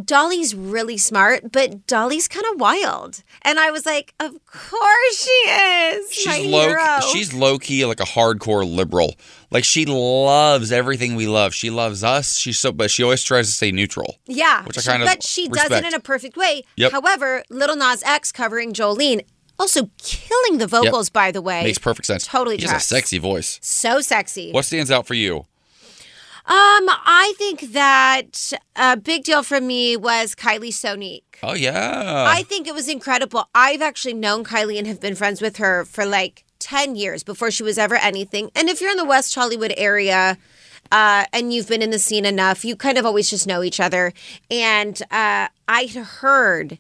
[0.05, 3.23] Dolly's really smart, but Dolly's kind of wild.
[3.43, 6.13] And I was like, Of course she is.
[6.13, 6.69] She's low.
[6.69, 7.01] hero.
[7.13, 9.15] She's low key like a hardcore liberal.
[9.51, 11.55] Like she loves everything we love.
[11.55, 12.37] She loves us.
[12.37, 14.17] She's so, but she always tries to stay neutral.
[14.27, 16.65] Yeah, which I she- kind of but she does it in a perfect way.
[16.77, 16.93] Yep.
[16.93, 19.23] However, Lil Nas X covering Jolene,
[19.59, 21.09] also killing the vocals.
[21.09, 22.27] By the way, Makes perfect sense.
[22.27, 23.59] Totally He has a sexy voice.
[23.63, 24.53] So sexy.
[24.53, 25.47] What stands out for you?
[26.49, 31.23] Um, I think that a big deal for me was Kylie Sonique.
[31.43, 32.25] Oh yeah.
[32.29, 33.49] I think it was incredible.
[33.53, 37.51] I've actually known Kylie and have been friends with her for like 10 years before
[37.51, 38.51] she was ever anything.
[38.55, 40.39] And if you're in the West Hollywood area,
[40.93, 43.81] uh, and you've been in the scene enough, you kind of always just know each
[43.81, 44.13] other.
[44.49, 46.79] And uh, I heard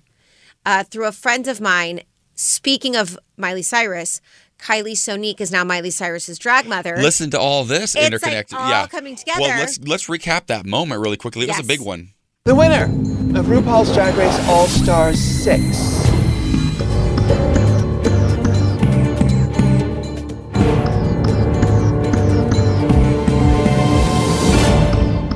[0.64, 2.02] uh, through a friend of mine,
[2.34, 4.20] speaking of Miley Cyrus,
[4.58, 6.96] Kylie Sonique is now Miley Cyrus's drag mother.
[6.96, 8.58] Listen to all this It's, like, interconnected.
[8.58, 9.40] all yeah, coming together.
[9.42, 11.44] Well, let's let's recap that moment really quickly.
[11.44, 12.10] It was a big one.
[12.44, 16.06] The winner of RuPaul's Drag Race All Stars 6.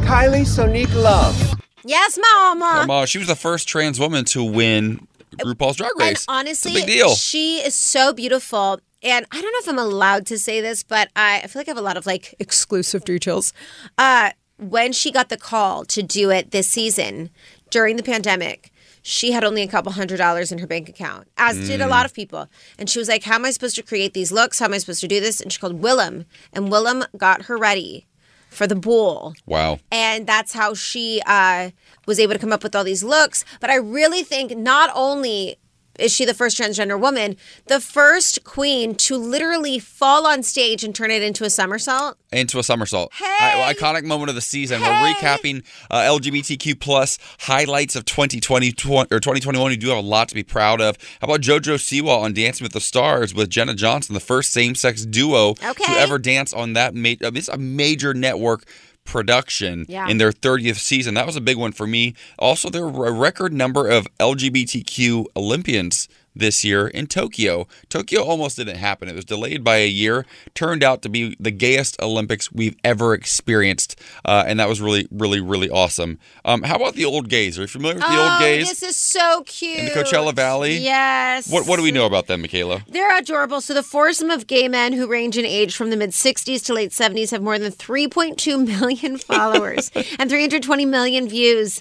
[0.06, 1.54] Kylie Sonique Love.
[1.84, 2.78] yes, Mama.
[2.80, 5.06] Come on, she was the first trans woman to win
[5.38, 6.00] RuPaul's Drag Race.
[6.08, 6.24] And Race.
[6.28, 7.14] honestly, it's a big deal.
[7.14, 8.80] she is so beautiful.
[9.02, 11.68] And I don't know if I'm allowed to say this, but I, I feel like
[11.68, 13.52] I have a lot of like exclusive details.
[13.96, 17.30] Uh, when she got the call to do it this season
[17.70, 18.70] during the pandemic,
[19.02, 21.90] she had only a couple hundred dollars in her bank account, as did a Mm.
[21.90, 22.46] lot of people.
[22.78, 24.58] And she was like, How am I supposed to create these looks?
[24.58, 25.40] How am I supposed to do this?
[25.40, 28.06] And she called Willem, and Willem got her ready
[28.50, 29.78] for the bowl wow.
[29.92, 31.70] and that's how she uh,
[32.08, 33.44] was able to come up with all these looks.
[33.60, 35.56] But I really think not only
[36.00, 37.36] is she the first transgender woman,
[37.66, 42.16] the first queen to literally fall on stage and turn it into a somersault.
[42.32, 43.12] Into a somersault.
[43.14, 43.26] Hey!
[43.40, 44.80] I- iconic moment of the season.
[44.80, 49.70] We're recapping uh, LGBTQ plus highlights of 2020 tw- or 2021.
[49.72, 50.96] You do have a lot to be proud of.
[51.20, 55.04] How about JoJo Siwa on Dancing with the Stars with Jenna Johnson, the first same-sex
[55.06, 56.94] duo to ever dance on that.
[56.94, 58.64] Ma- I mean, it's a major network
[59.04, 60.08] production Yeah.
[60.08, 61.14] in their 30th season.
[61.14, 62.14] That was a big one for me.
[62.38, 67.66] Also, there were a record number of LGBTQ Olympians this year in Tokyo.
[67.88, 69.08] Tokyo almost didn't happen.
[69.08, 70.26] It was delayed by a year.
[70.54, 75.08] Turned out to be the gayest Olympics we've ever experienced, uh, and that was really,
[75.10, 76.18] really, really awesome.
[76.44, 77.58] Um, how about the old gays?
[77.58, 79.78] Are you familiar with the oh, old gays this is so cute.
[79.78, 80.78] in the Coachella Valley?
[80.78, 81.50] Yes.
[81.50, 82.82] What What do we know about them, Michaela?
[82.88, 83.60] They're adorable.
[83.60, 86.74] So the foursome of gay men who range in age from the mid 60s to
[86.74, 91.80] late 70s have more than 3.2 million followers and 320 million views.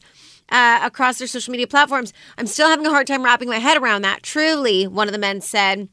[0.52, 2.12] Uh, across their social media platforms.
[2.38, 4.24] I'm still having a hard time wrapping my head around that.
[4.24, 5.90] Truly, one of the men said,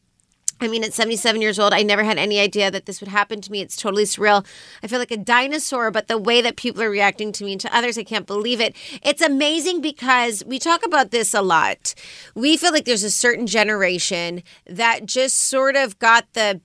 [0.58, 3.42] I mean, at 77 years old, I never had any idea that this would happen
[3.42, 3.60] to me.
[3.60, 4.46] It's totally surreal.
[4.82, 7.60] I feel like a dinosaur, but the way that people are reacting to me and
[7.60, 8.74] to others, I can't believe it.
[9.02, 11.94] It's amazing because we talk about this a lot.
[12.34, 16.62] We feel like there's a certain generation that just sort of got the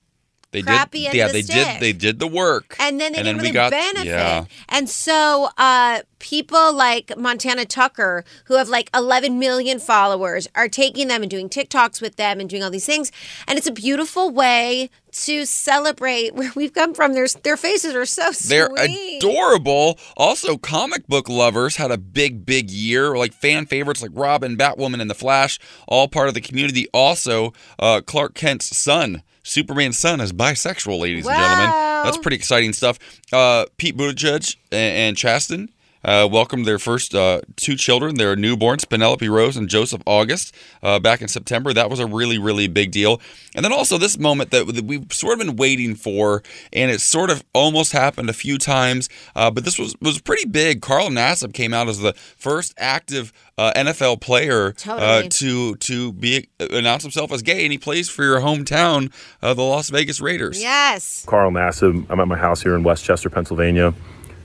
[0.51, 1.13] They Crappy did.
[1.13, 1.55] Yeah, the they stick.
[1.67, 1.79] did.
[1.81, 4.05] They did the work, and then they and didn't we really got, benefit.
[4.05, 4.45] Yeah.
[4.67, 11.07] And so uh, people like Montana Tucker, who have like 11 million followers, are taking
[11.07, 13.11] them and doing TikToks with them and doing all these things.
[13.47, 17.13] And it's a beautiful way to celebrate where we've come from.
[17.13, 18.49] Their, their faces are so sweet.
[18.49, 18.69] They're
[19.17, 19.99] adorable.
[20.15, 23.17] Also, comic book lovers had a big, big year.
[23.17, 26.87] Like fan favorites like Robin, Batwoman, and The Flash, all part of the community.
[26.93, 31.69] Also, uh, Clark Kent's son, Superman's son, is bisexual, ladies and gentlemen.
[32.03, 32.99] That's pretty exciting stuff.
[33.31, 35.69] Uh, Pete Buttigieg and, and Chasten.
[36.03, 40.99] Uh, welcomed their first uh, two children, their newborns, Penelope Rose and Joseph August, uh,
[40.99, 41.73] back in September.
[41.73, 43.21] That was a really, really big deal.
[43.53, 46.41] And then also this moment that, that we've sort of been waiting for,
[46.73, 50.47] and it sort of almost happened a few times, uh, but this was was pretty
[50.47, 50.81] big.
[50.81, 55.29] Carl Nassib came out as the first active uh, NFL player uh, Totally.
[55.29, 59.61] to to be announce himself as gay, and he plays for your hometown, uh, the
[59.61, 60.61] Las Vegas Raiders.
[60.61, 61.25] Yes.
[61.27, 62.05] Carl Nassib.
[62.09, 63.93] I'm at my house here in Westchester, Pennsylvania.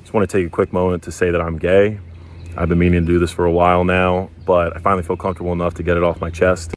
[0.06, 1.98] Just want to take a quick moment to say that I'm gay.
[2.56, 5.52] I've been meaning to do this for a while now, but I finally feel comfortable
[5.52, 6.74] enough to get it off my chest.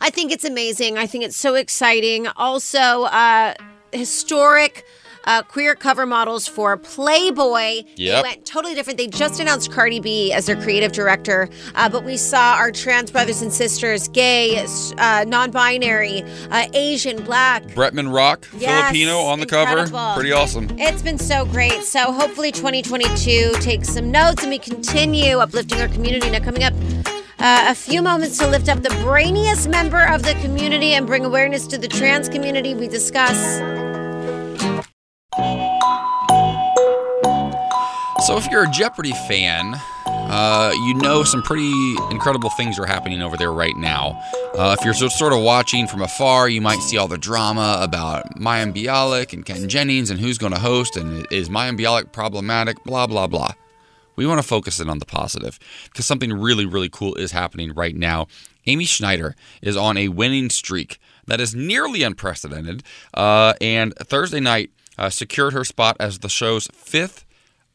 [0.00, 0.96] I think it's amazing.
[0.96, 2.28] I think it's so exciting.
[2.36, 3.54] Also, uh,
[3.92, 4.86] historic.
[5.30, 7.84] Uh, queer cover models for Playboy.
[7.84, 8.22] They Yep.
[8.24, 8.96] went totally different.
[8.98, 13.12] They just announced Cardi B as their creative director, uh, but we saw our trans
[13.12, 14.58] brothers and sisters, gay,
[14.98, 19.70] uh, non-binary, uh, Asian, black, Bretman Rock, Yes, Filipino on the cover.
[19.82, 20.14] incredible.
[20.16, 20.66] Pretty awesome.
[20.78, 21.84] It's been so great.
[21.84, 26.28] So hopefully 2022 takes some notes and we continue uplifting our community.
[26.30, 26.74] Now coming up,
[27.38, 31.24] uh, a few moments to lift up the brainiest member of the community and bring
[31.24, 32.74] awareness to the trans community.
[32.74, 33.60] We discuss.
[38.26, 39.74] So, if you're a Jeopardy fan,
[40.06, 41.72] uh, you know some pretty
[42.10, 44.22] incredible things are happening over there right now.
[44.54, 48.36] Uh, if you're sort of watching from afar, you might see all the drama about
[48.36, 52.84] Mayim Bialik and Ken Jennings and who's going to host and is Mayim Bialik problematic,
[52.84, 53.52] blah, blah, blah.
[54.16, 57.72] We want to focus in on the positive because something really, really cool is happening
[57.72, 58.26] right now.
[58.66, 62.82] Amy Schneider is on a winning streak that is nearly unprecedented,
[63.14, 67.24] uh, and Thursday night uh, secured her spot as the show's fifth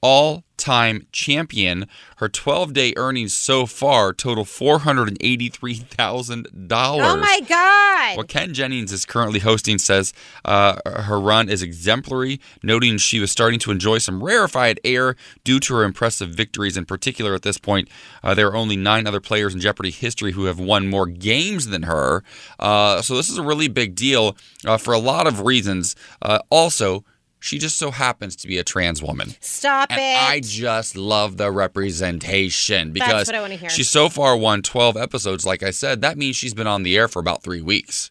[0.02, 1.88] all time champion.
[2.18, 6.46] Her 12 day earnings so far total $483,000.
[6.72, 8.18] Oh my God.
[8.18, 10.14] What Ken Jennings is currently hosting says
[10.46, 15.60] uh, her run is exemplary, noting she was starting to enjoy some rarefied air due
[15.62, 16.78] to her impressive victories.
[16.78, 17.89] In particular, at this point,
[18.24, 21.68] uh, there are only nine other players in Jeopardy history who have won more games
[21.68, 22.24] than her.
[22.60, 25.96] Uh, so this is a really big deal uh, for a lot of reasons.
[26.22, 27.04] Uh, also,
[27.46, 29.36] she just so happens to be a trans woman.
[29.39, 30.18] Stop And it.
[30.32, 33.70] I just love the representation because what I wanna hear.
[33.70, 35.46] she's so far won 12 episodes.
[35.46, 38.10] Like I said, that means she's been on the air for about three weeks.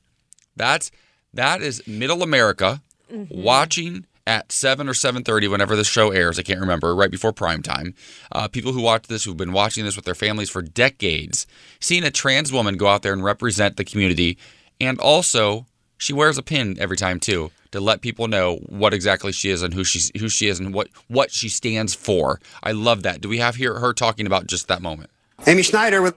[0.56, 0.90] That's
[1.32, 2.80] that is middle America
[3.12, 3.42] Mm-hmm.
[3.42, 7.60] watching at 7 or 7.30 whenever the show airs i can't remember right before prime
[7.62, 7.94] time
[8.32, 11.46] uh, people who watch this who've been watching this with their families for decades
[11.80, 14.38] seeing a trans woman go out there and represent the community
[14.80, 15.66] and also
[15.98, 19.60] she wears a pin every time too to let people know what exactly she is
[19.60, 22.40] and who she who she is and what what she stands for.
[22.62, 23.20] I love that.
[23.20, 25.10] Do we have here her talking about just that moment?
[25.44, 26.14] Amy Schneider with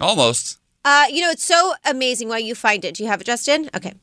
[0.00, 0.58] Almost.
[0.84, 2.94] Uh, you know, it's so amazing why you find it.
[2.94, 3.68] Do you have it, Justin?
[3.74, 3.94] Okay.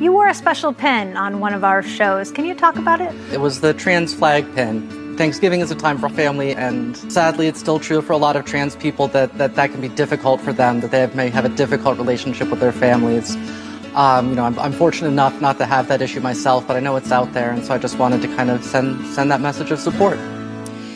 [0.00, 2.32] You wore a special pin on one of our shows.
[2.32, 3.14] Can you talk about it?
[3.32, 5.16] It was the trans flag pin.
[5.16, 8.44] Thanksgiving is a time for family, and sadly, it's still true for a lot of
[8.44, 11.44] trans people that that, that can be difficult for them, that they have, may have
[11.44, 13.36] a difficult relationship with their families.
[13.96, 16.80] Um, you know, I'm, I'm fortunate enough not to have that issue myself, but I
[16.80, 19.40] know it's out there, and so I just wanted to kind of send send that
[19.40, 20.18] message of support.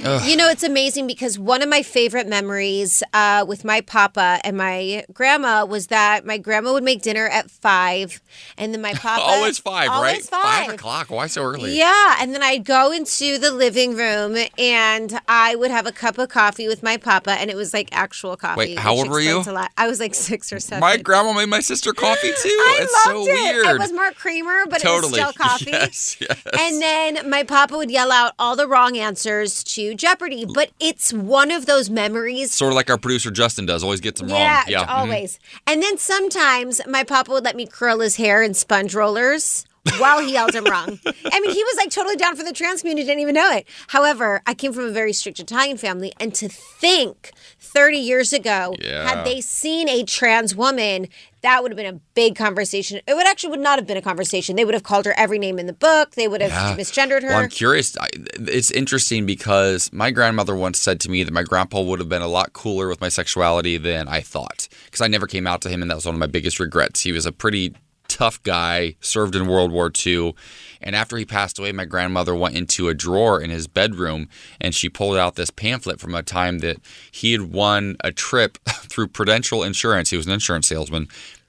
[0.02, 4.56] You know, it's amazing because one of my favorite memories uh, with my papa and
[4.56, 8.20] my grandma was that my grandma would make dinner at five,
[8.56, 10.42] and then my papa always five, always right?
[10.42, 10.74] Five.
[10.74, 11.10] o'clock.
[11.10, 11.76] Why so early?
[11.76, 16.18] Yeah, and then I'd go into the living room and I would have a cup
[16.18, 18.58] of coffee with my papa, and it was like actual coffee.
[18.58, 19.42] Wait, how old were you?
[19.76, 20.80] I was like six or seven.
[20.80, 22.48] My grandma made my sister coffee too.
[22.48, 23.34] I it's loved so it.
[23.34, 23.66] weird.
[23.66, 25.20] It was Mark Creamer, but totally.
[25.20, 25.70] it was still coffee.
[25.70, 26.42] Yes, yes.
[26.58, 31.12] And then my papa would yell out all the wrong answers to Jeopardy, but it's
[31.12, 32.52] one of those memories.
[32.52, 34.64] sort of like our producer Justin does, always gets them yeah, wrong.
[34.68, 34.88] Yeah, mhm.
[34.88, 35.38] always.
[35.66, 39.64] And then sometimes my papa would let me curl his hair in sponge rollers
[39.98, 40.98] while he yelled him wrong.
[41.06, 43.66] I mean, he was like totally down for the trans community, didn't even know it.
[43.88, 48.74] However, I came from a very strict Italian family, and to think 30 years ago,
[48.78, 49.08] Yeah.
[49.08, 51.08] had they seen a trans woman,
[51.42, 53.00] that would have been a big conversation.
[53.06, 54.56] It would actually would not have been a conversation.
[54.56, 56.12] They would have called her every name in the book.
[56.14, 56.76] They would have Yeah.
[56.76, 57.28] misgendered her.
[57.28, 57.96] Well, I'm curious.
[57.98, 58.08] I,
[58.40, 62.22] it's interesting because my grandmother once said to me that my grandpa would have been
[62.22, 64.68] a lot cooler with my sexuality than I thought.
[64.84, 67.00] Because I never came out to him, and that was one of my biggest regrets.
[67.00, 67.74] He was a pretty
[68.08, 70.34] tough guy, served in World War II.
[70.80, 74.28] And after he passed away, my grandmother went into a drawer in his bedroom
[74.60, 76.78] and she pulled out this pamphlet from a time that
[77.10, 80.10] he had won a trip through Prudential Insurance.
[80.10, 81.08] He was an insurance salesman.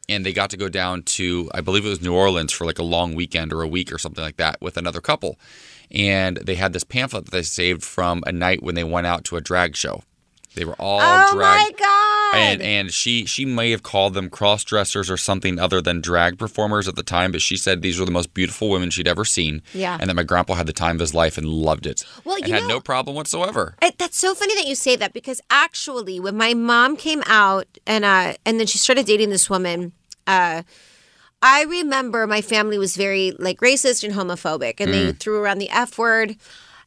[0.09, 2.79] And they got to go down to, I believe it was New Orleans for like
[2.79, 5.39] a long weekend or a week or something like that with another couple.
[5.89, 9.23] And they had this pamphlet that they saved from a night when they went out
[9.25, 10.03] to a drag show.
[10.53, 12.35] They were all oh drag my God.
[12.35, 16.37] and and she she may have called them cross dressers or something other than drag
[16.37, 19.23] performers at the time, but she said these were the most beautiful women she'd ever
[19.23, 19.61] seen.
[19.73, 19.97] Yeah.
[19.99, 22.03] And that my grandpa had the time of his life and loved it.
[22.25, 23.75] Well, and you had know- no problem whatsoever.
[23.81, 27.67] It, that's so funny that you say that because actually, when my mom came out
[27.87, 29.93] and uh, and then she started dating this woman,
[30.27, 30.63] uh,
[31.41, 35.69] I remember my family was very like racist and homophobic, and they threw around the
[35.69, 36.35] f word.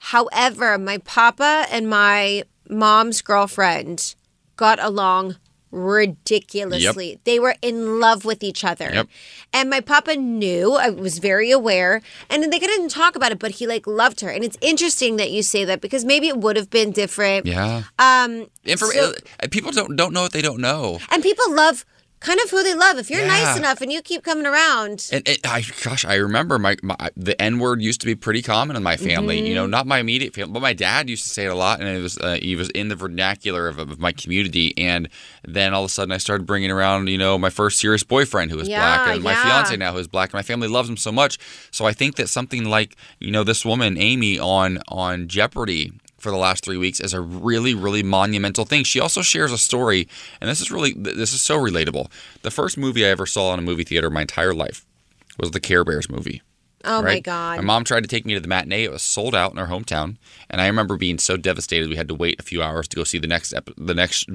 [0.01, 4.15] However, my papa and my mom's girlfriend
[4.57, 5.37] got along
[5.71, 7.19] ridiculously.
[7.25, 8.91] They were in love with each other.
[8.93, 9.09] Yep.
[9.53, 12.01] And my papa knew, I was very aware,
[12.31, 14.29] and they couldn't talk about it, but he like loved her.
[14.31, 17.47] And it's interesting that you say that because maybe it would have been different.
[17.47, 17.85] Yeah.
[17.99, 20.99] Um Inform- so- uh, people don't don't know what they don't know.
[21.11, 21.85] and people love
[22.25, 22.99] kind of who they love.
[22.99, 23.37] If you're Yeah.
[23.45, 26.97] nice enough and you keep coming around, And, and I, gosh, I remember my, my
[27.17, 29.37] the N word used to be pretty common in my family.
[29.39, 29.55] You Mm-hmm.
[29.55, 31.89] know, not my immediate family, but my dad used to say it a lot, and
[31.89, 34.73] it was uh, he was in the vernacular of, of my community.
[34.79, 35.09] And
[35.47, 38.51] then all of a sudden, I started bringing around, you know, my first serious boyfriend
[38.51, 39.43] who was Yeah, black, and my yeah.
[39.43, 40.31] fiance now who is black.
[40.31, 41.39] And my family loves him so much.
[41.71, 45.93] So I think that something like you know this woman Amy on on Jeopardy.
[46.25, 48.83] For the last three weeks, is a really, really monumental thing.
[48.85, 50.09] She also shares a story,
[50.41, 52.11] and this is really, this is so relatable.
[52.41, 54.87] The first movie I ever saw in a movie theater my entire life
[55.39, 56.41] was the Care Bears movie.
[56.83, 58.85] oh my god, My mom tried to take me to the matinee.
[58.85, 60.17] It was sold out in our hometown,
[60.49, 61.91] and I remember being so devastated.
[61.91, 64.27] We had to wait a few hours to go see the next ep- the next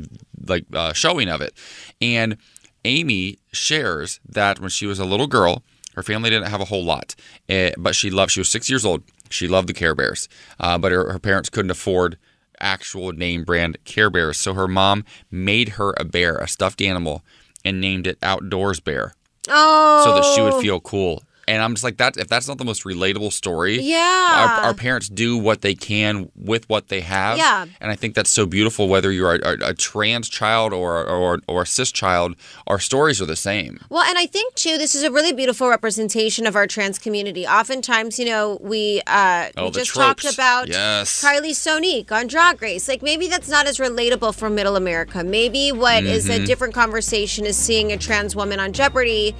[0.47, 1.53] like uh, showing of it.
[1.99, 2.37] And
[2.85, 5.63] Amy shares that when she was a little girl,
[5.95, 7.15] her family didn't have a whole lot,
[7.49, 8.31] eh, but she loved.
[8.31, 9.01] She was six years old.
[9.29, 10.27] She loved the Care Bears,
[10.59, 12.17] uh, but her, her parents couldn't afford
[12.59, 17.23] actual name brand Care Bears, so her mom made her a bear, a stuffed animal,
[17.63, 19.13] and named it Outdoors Bear
[19.47, 21.23] oh, so that she would feel cool.
[21.49, 22.15] And I'm just like that.
[22.17, 24.57] If that's not the most relatable story, Yeah.
[24.59, 27.37] our, our parents do what they can with what they have.
[27.37, 27.65] Yeah.
[27.81, 28.87] and I think that's so beautiful.
[28.87, 32.35] Whether you're a, a, a trans child or or or a cis child,
[32.67, 33.79] our stories are the same.
[33.89, 37.47] Well, and I think too, this is a really beautiful representation of our trans community.
[37.47, 40.23] Oftentimes, you know, we uh, Oh, we just tropes.
[40.23, 41.23] talked about Yes.
[41.23, 42.87] Kylie Sonique on Drag Race.
[42.87, 45.23] Like maybe that's not as relatable for Middle America.
[45.23, 46.43] Maybe what is Mm-hmm.
[46.43, 49.33] a different conversation is seeing a trans woman on Jeopardy.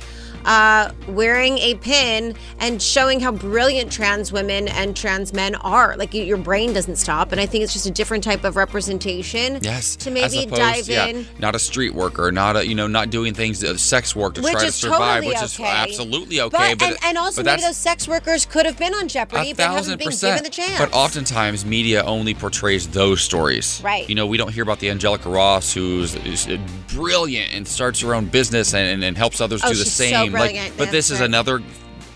[0.46, 5.96] Uh, wearing a pin and showing how brilliant trans women and trans men are.
[5.98, 8.56] Like you, your brain doesn't stop, and I think it's just a different type of
[8.56, 9.60] representation.
[9.62, 11.28] Yes, To maybe opposed- dive yeah, in.
[11.40, 14.42] Not a street worker, not a you know, not doing things uh, sex work to
[14.42, 15.70] Which try to survive, totally which is okay.
[15.70, 16.76] absolutely okay.
[16.76, 19.70] But, and, and also but maybe those sex workers could have been on Jeopardy but
[19.72, 20.80] haven't been given the chance.
[20.80, 23.82] But oftentimes, media only portrays those stories.
[23.84, 24.08] Right.
[24.10, 26.58] You know, we don't hear about the Angelica Ross, who's is uh,
[26.94, 29.94] brilliant and starts her own business and, and, and helps others Oh, do the she's
[29.94, 30.56] so same.
[30.56, 31.26] like, but this is right.
[31.26, 31.62] another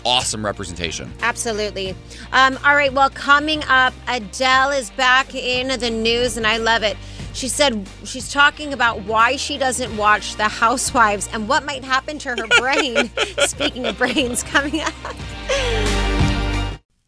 [0.04, 1.12] awesome representation.
[1.22, 1.94] Absolutely.
[2.32, 2.92] Um, all right.
[2.92, 6.96] Well, coming up, Adele is back in the news, and I love it.
[7.32, 12.18] She said she's talking about why she doesn't watch The Housewives and what might happen
[12.20, 13.10] to her brain.
[13.46, 14.94] Speaking of brains, coming up.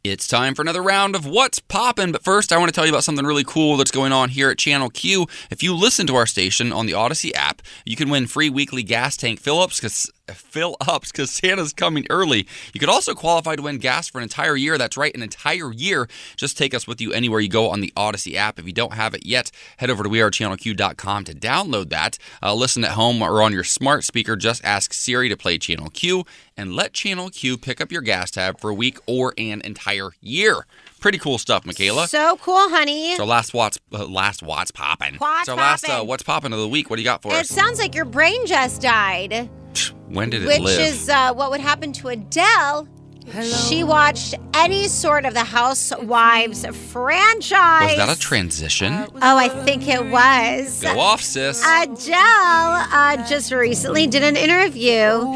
[0.02, 2.12] It's time for another round of What's Poppin'.
[2.12, 4.50] But first, I want to tell you about something really cool that's going on here
[4.50, 5.26] at Channel Q.
[5.50, 8.84] If you listen to our station on the Odyssey app, you can win free weekly
[8.84, 12.46] gas tank fill ups because fill ups because Santa's coming early.
[12.72, 14.78] You could also qualify to win gas for an entire year.
[14.78, 16.08] That's right, an entire year.
[16.36, 18.58] Just take us with you anywhere you go on the Odyssey app.
[18.58, 22.18] If you don't have it yet, head over to wearechannelq.com to download that.
[22.42, 24.36] Uh, listen at home or on your smart speaker.
[24.36, 26.24] Just ask Siri to play Channel Q
[26.56, 30.10] and let Channel Q pick up your gas tab for a week or an entire
[30.20, 30.66] year.
[31.00, 32.08] Pretty cool stuff, Michaela.
[32.08, 33.14] So cool, honey.
[33.16, 35.16] So last what's uh, last what's poppin'.
[35.16, 36.88] What's so last uh, what's popping of the week?
[36.90, 37.50] What do you got for It us?
[37.50, 39.48] It sounds like your brain just died,
[40.08, 40.80] when did it which live?
[40.80, 42.88] is uh, what would happen to Adele.
[43.42, 47.96] She watched any sort of the Housewives franchise.
[47.96, 48.92] Was that a transition?
[48.92, 50.80] Oh, I think it was.
[50.80, 51.60] Go off, sis.
[51.60, 55.26] Adele uh, just recently did an interview.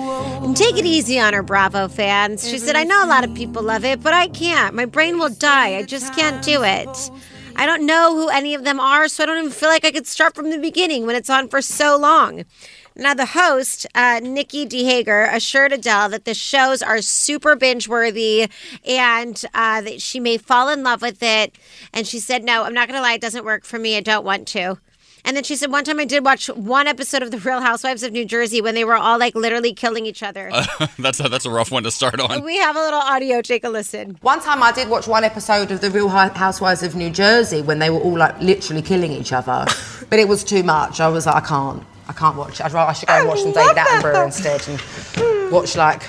[0.45, 2.49] And take it easy on her, Bravo fans.
[2.49, 4.74] She said, I know a lot of people love it, but I can't.
[4.74, 5.76] My brain will die.
[5.76, 7.11] I just can't do it.
[7.57, 9.91] I don't know who any of them are, so I don't even feel like I
[9.91, 12.45] could start from the beginning when it's on for so long.
[13.01, 17.88] Now, the host, uh, Nikkie de Jager, assured Adele that the shows are super binge
[17.88, 18.51] worthy
[18.84, 21.57] and uh, that she may fall in love with it.
[21.94, 23.96] And she said, No, I'm not going to lie, it doesn't work for me.
[23.96, 24.76] I don't want to.
[25.24, 28.03] And then she said, One time I did watch one episode of The Real Housewives
[28.03, 30.51] of New Jersey when they were all like literally killing each other.
[30.98, 32.44] that's a, that's a rough one to start on.
[32.44, 33.40] we have a little audio.
[33.40, 34.18] Take a listen.
[34.20, 37.78] One time I did watch one episode of The Real Housewives of New Jersey when
[37.78, 39.64] they were all like literally killing each other.
[40.11, 41.01] but it was too much.
[41.01, 41.82] I was like, I can't.
[42.11, 42.61] I can't watch.
[42.61, 46.02] I'd rather I should go and watch some David Attenborough instead and watch like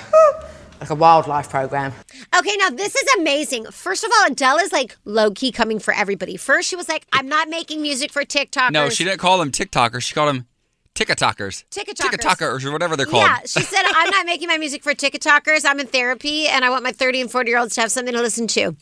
[0.80, 1.92] like a wildlife program.
[2.36, 3.66] Okay, now this is amazing.
[3.66, 6.36] First of all, Adele is like low key coming for everybody.
[6.36, 8.72] First, she was like, I'm not making music for TikTokers.
[8.72, 10.02] No, she didn't call them TikTokers.
[10.02, 10.48] She called them
[10.96, 11.66] TikTokers.
[11.70, 11.94] TikTokers.
[11.94, 13.22] TikTokers or whatever they're called.
[13.22, 15.64] Yeah, she said, I'm not making my music for TikTokers.
[15.64, 18.12] I'm in therapy and I want my 30 and 40 year olds to have something
[18.12, 18.74] to listen to.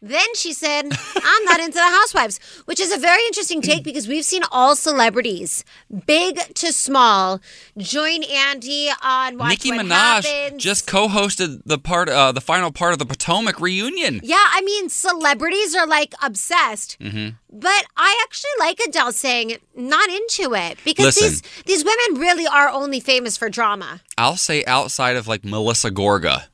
[0.00, 0.84] Then she said,
[1.16, 4.76] I'm not into the housewives, which is a very interesting take because we've seen all
[4.76, 5.64] celebrities,
[6.06, 7.40] big to small,
[7.76, 10.62] join Andy on Watch Nicki What Minaj Happens.
[10.62, 14.20] just co-hosted the part, uh, the final part of the Potomac reunion.
[14.22, 16.96] Yeah, I mean, celebrities are like obsessed.
[17.00, 21.28] hmm But I actually like Adele saying not into it because Listen.
[21.28, 24.00] these these women really are only famous for drama.
[24.16, 26.44] I'll say outside of like Melissa Gorga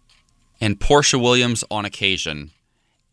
[0.61, 2.53] and Porsha Williams on occasion,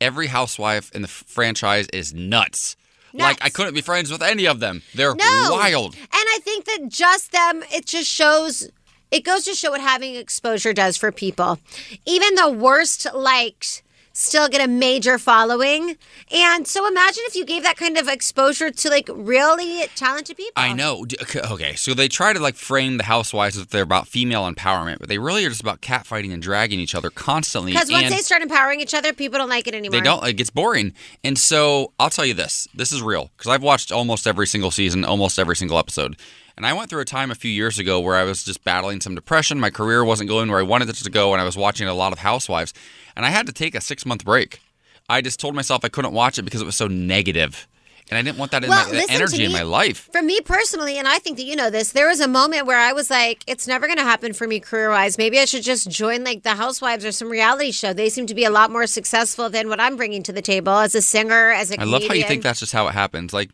[0.02, 2.76] every housewife in the franchise is nuts.
[3.14, 4.82] Like I couldn't be friends with any of them.
[4.96, 5.48] They're No.
[5.52, 5.96] wild.
[5.96, 8.70] And I think that just them, it just shows
[9.12, 11.60] It goes to show what having exposure does for people.
[12.06, 13.84] Even the worst liked
[14.14, 15.98] still get a major following.
[16.32, 20.54] And so imagine if you gave that kind of exposure to like really talented people.
[20.56, 21.06] I know.
[21.36, 25.00] Okay, so they try to like frame the housewives as if they're about female empowerment,
[25.00, 27.72] but they really are just about catfighting and dragging each other constantly.
[27.72, 30.00] Because once and they start empowering each other, people don't like it anymore.
[30.00, 30.26] They don't.
[30.26, 30.94] It gets boring.
[31.24, 32.68] And so I'll tell you this.
[32.74, 36.18] This is real because I've watched almost every single season, almost every single episode.
[36.62, 39.02] And I went through a time a few years ago where I was just battling
[39.02, 39.60] some depression.
[39.60, 41.94] My career wasn't going where I wanted it to go, and I was watching a
[41.96, 42.72] lot of Housewives.
[43.16, 44.62] And I had to take a six month break.
[45.10, 47.68] I just told myself I couldn't watch it because it was so negative.
[48.12, 50.08] And I didn't want that, in Well, my, that energy in my life.
[50.12, 52.78] For me personally, and I think that you know this, there was a moment where
[52.78, 55.18] I was like, it's never going to happen for me career wise.
[55.18, 57.92] Maybe I should just join like the Housewives or some reality show.
[57.92, 60.74] They seem to be a lot more successful than what I'm bringing to the table
[60.74, 63.34] as a singer, as a I love how you think that's just how it happens.
[63.34, 63.50] Like,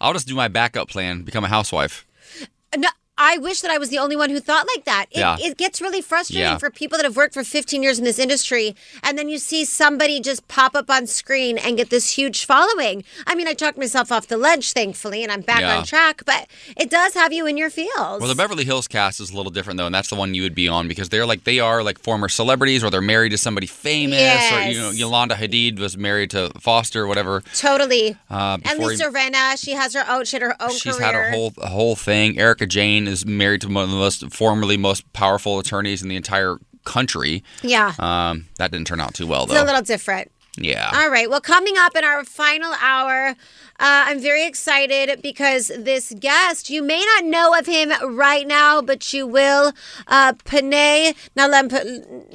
[0.00, 2.06] I'll just do my backup plan, become a housewife.
[2.76, 5.06] No, I wish that I was the only one who thought like that.
[5.12, 5.36] It, Yeah.
[5.40, 6.58] it gets really frustrating Yeah.
[6.58, 9.64] for people that have worked for 15 years in this industry, and then you see
[9.64, 13.04] somebody just pop up on screen and get this huge following.
[13.26, 15.76] I mean, I talked myself off the ledge, thankfully, and I'm back Yeah.
[15.78, 18.18] on track, but it does have you in your feels.
[18.20, 20.42] Well, the Beverly Hills cast is a little different though, and that's the one you
[20.42, 23.38] would be on because they're like they are like former celebrities or they're married to
[23.38, 27.44] somebody famous or you know Yolanda Hadid was married to Foster or whatever.
[27.56, 28.16] Totally.
[28.28, 31.06] Uh, And he- Lisa Rinna, she has her own, she had her own She's career.
[31.06, 32.38] had her whole whole thing.
[32.40, 36.16] Erika Jayne is married to one of the most formerly most powerful attorneys in the
[36.16, 37.42] entire country.
[37.62, 37.94] Yeah.
[37.98, 39.54] Um, that didn't turn out too well though.
[39.54, 40.30] It's a little different.
[40.58, 40.90] yeah.
[40.94, 41.28] All right.
[41.30, 43.34] Well, coming up in our final hour, uh,
[43.80, 49.12] I'm very excited because this guest, you may not know of him right now, but
[49.12, 49.72] you will.
[50.06, 51.14] Uh, Pani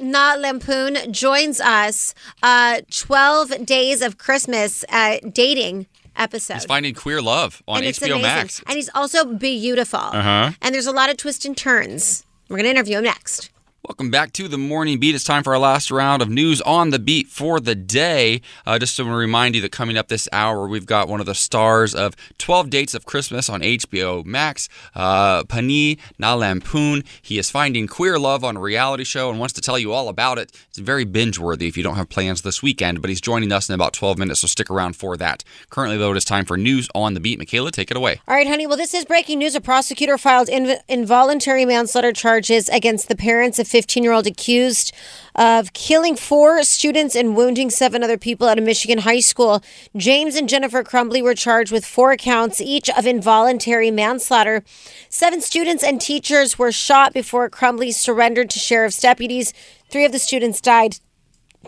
[0.04, 2.14] Nalampoon joins us.
[2.42, 5.86] Uh, 12 Dates of Christmas uh, dating
[6.20, 6.54] episode.
[6.54, 8.22] He's finding queer love on and HBO amazing.
[8.22, 8.62] Max.
[8.66, 9.98] And he's also beautiful.
[9.98, 10.52] Uh-huh.
[10.62, 12.24] And there's a lot of twists and turns.
[12.48, 13.50] We're going to interview him next.
[13.82, 15.14] Welcome back to the Morning Beat.
[15.14, 18.42] It's time for our last round of news on the beat for the day.
[18.66, 21.34] Uh, just to remind you that coming up this hour, we've got one of the
[21.34, 27.06] stars of 12 Dates of Christmas on HBO Max, uh, Pani Nalampoon.
[27.22, 30.08] He is finding queer love on a reality show and wants to tell you all
[30.08, 30.52] about it.
[30.68, 33.70] It's very binge worthy if you don't have plans this weekend, but he's joining us
[33.70, 35.42] in about 12 minutes, so stick around for that.
[35.70, 37.38] Currently, though, it is time for news on the beat.
[37.38, 38.20] Michaela, take it away.
[38.28, 38.66] All right, honey.
[38.66, 39.54] Well, this is breaking news.
[39.54, 44.92] A prosecutor filed inv- involuntary manslaughter charges against the parents of 15 year old accused
[45.34, 49.62] of killing four students and wounding seven other people at a Michigan high school.
[49.96, 54.64] James and Jennifer Crumbley were charged with four counts each of involuntary manslaughter.
[55.08, 59.54] Seven students and teachers were shot before Crumbley surrendered to sheriff's deputies.
[59.88, 60.98] Three of the students died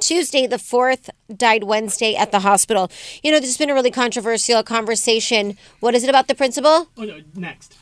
[0.00, 2.90] Tuesday, the 4th, died Wednesday at the hospital.
[3.22, 5.59] You know, this has been a really controversial conversation.
[5.80, 6.88] What is it about the principal?
[6.96, 7.76] Oh, no, next.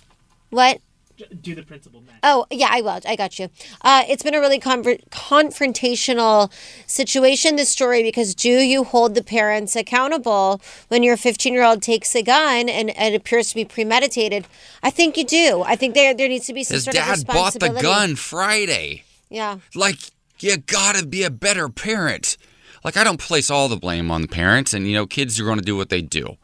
[0.51, 0.81] What?
[1.21, 2.19] J- Do the principal next.
[2.23, 3.01] Oh, yeah, I will.
[3.07, 3.49] I got you.
[3.83, 6.51] Uh, it's been a really conver- confrontational
[6.87, 11.83] situation, this story, because do you hold the parents accountable when your 15 year old
[11.83, 14.47] takes a gun and it appears to be premeditated?
[14.83, 15.63] I think you do.
[15.67, 18.17] I think there, there needs to be some His sort of dad bought the gun
[18.17, 19.05] Friday.
[19.29, 19.59] Yeah.
[19.75, 19.97] like
[20.41, 22.37] you gotta be a better parent
[22.83, 25.45] like i don't place all the blame on the parents and you know kids are
[25.45, 26.37] going to do what they do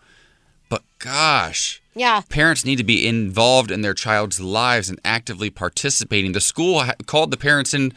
[0.69, 2.21] but gosh Yeah.
[2.29, 6.95] parents need to be involved in their child's lives and actively participating the school ha-
[7.07, 7.93] called the parents in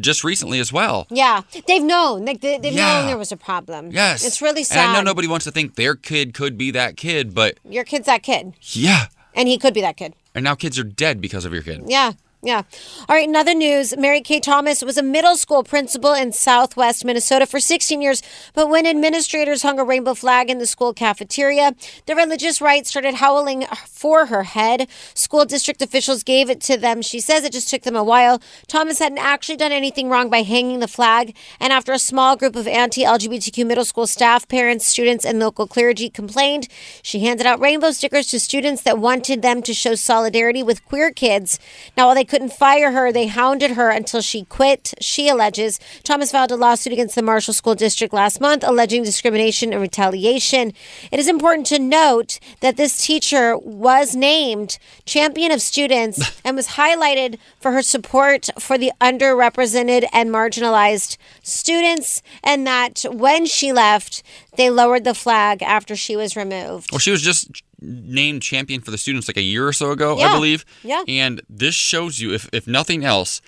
[0.00, 1.42] just recently as well Yeah.
[1.66, 2.24] They've known.
[2.24, 2.98] Like, they, they've Yeah.
[3.00, 3.90] known there was a problem.
[3.92, 4.88] yes It's really and sad.
[4.90, 8.06] i know nobody wants to think their kid could be that kid but Your kid's
[8.06, 8.54] that kid.
[8.72, 10.14] yeah And he could be that kid.
[10.34, 12.12] and now kids are dead because of your kid Yeah.
[12.42, 12.62] Yeah.
[13.08, 13.26] All right.
[13.26, 18.02] Another news Mary Kay Thomas was a middle school principal in southwest Minnesota for 16
[18.02, 18.22] years.
[18.52, 21.74] But when administrators hung a rainbow flag in the school cafeteria,
[22.04, 24.88] the religious right started howling for her head.
[25.14, 27.00] School district officials gave it to them.
[27.00, 28.40] She says it just took them a while.
[28.68, 31.34] Thomas hadn't actually done anything wrong by hanging the flag.
[31.58, 35.66] And after a small group of anti LGBTQ middle school staff, parents, students, and local
[35.66, 36.68] clergy complained,
[37.02, 41.10] she handed out rainbow stickers to students that wanted them to show solidarity with queer
[41.10, 41.58] kids.
[41.96, 45.80] Now, while they couldn't fire her, they hounded her until she quit, she alleges.
[46.04, 50.74] Thomas filed a lawsuit against the Marshall School District last month, alleging discrimination and retaliation.
[51.10, 54.76] It is important to note that this teacher was named
[55.06, 62.20] champion of students and was highlighted for her support for the underrepresented and marginalized students,
[62.44, 64.22] and that when she left,
[64.58, 66.90] they lowered the flag after she was removed.
[66.92, 70.18] Well, she was just named champion for the students like a year or so ago,
[70.18, 70.64] I believe.
[70.82, 71.02] Yeah.
[71.06, 73.40] And this shows you, if, if nothing else,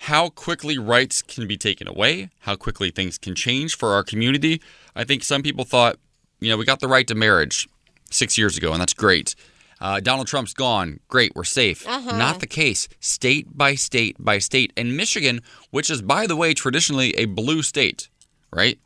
[0.00, 4.60] how quickly rights can be taken away, how quickly things can change for our community.
[4.96, 5.96] I think some people thought,
[6.40, 7.68] you know, we got the right to marriage
[8.10, 9.34] six years ago, and that's great.
[9.80, 11.00] Uh, Donald Trump's gone.
[11.08, 11.86] Great, we're safe.
[11.86, 12.16] Uh-huh.
[12.16, 12.88] Not the case.
[13.00, 14.72] State by state by state.
[14.76, 18.08] And Michigan, which is, by the way, traditionally a blue state,
[18.52, 18.78] right?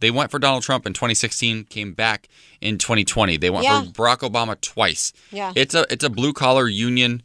[0.00, 2.28] They went for Donald Trump in 2016, came back
[2.60, 3.36] in 2020.
[3.38, 3.82] They went Yeah.
[3.82, 5.12] for Barack Obama twice.
[5.32, 5.52] Yeah.
[5.56, 7.22] It's a it's a blue collar union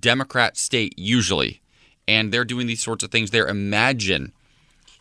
[0.00, 1.60] Democrat state usually,
[2.06, 3.46] and they're doing these sorts of things there.
[3.48, 4.32] Imagine,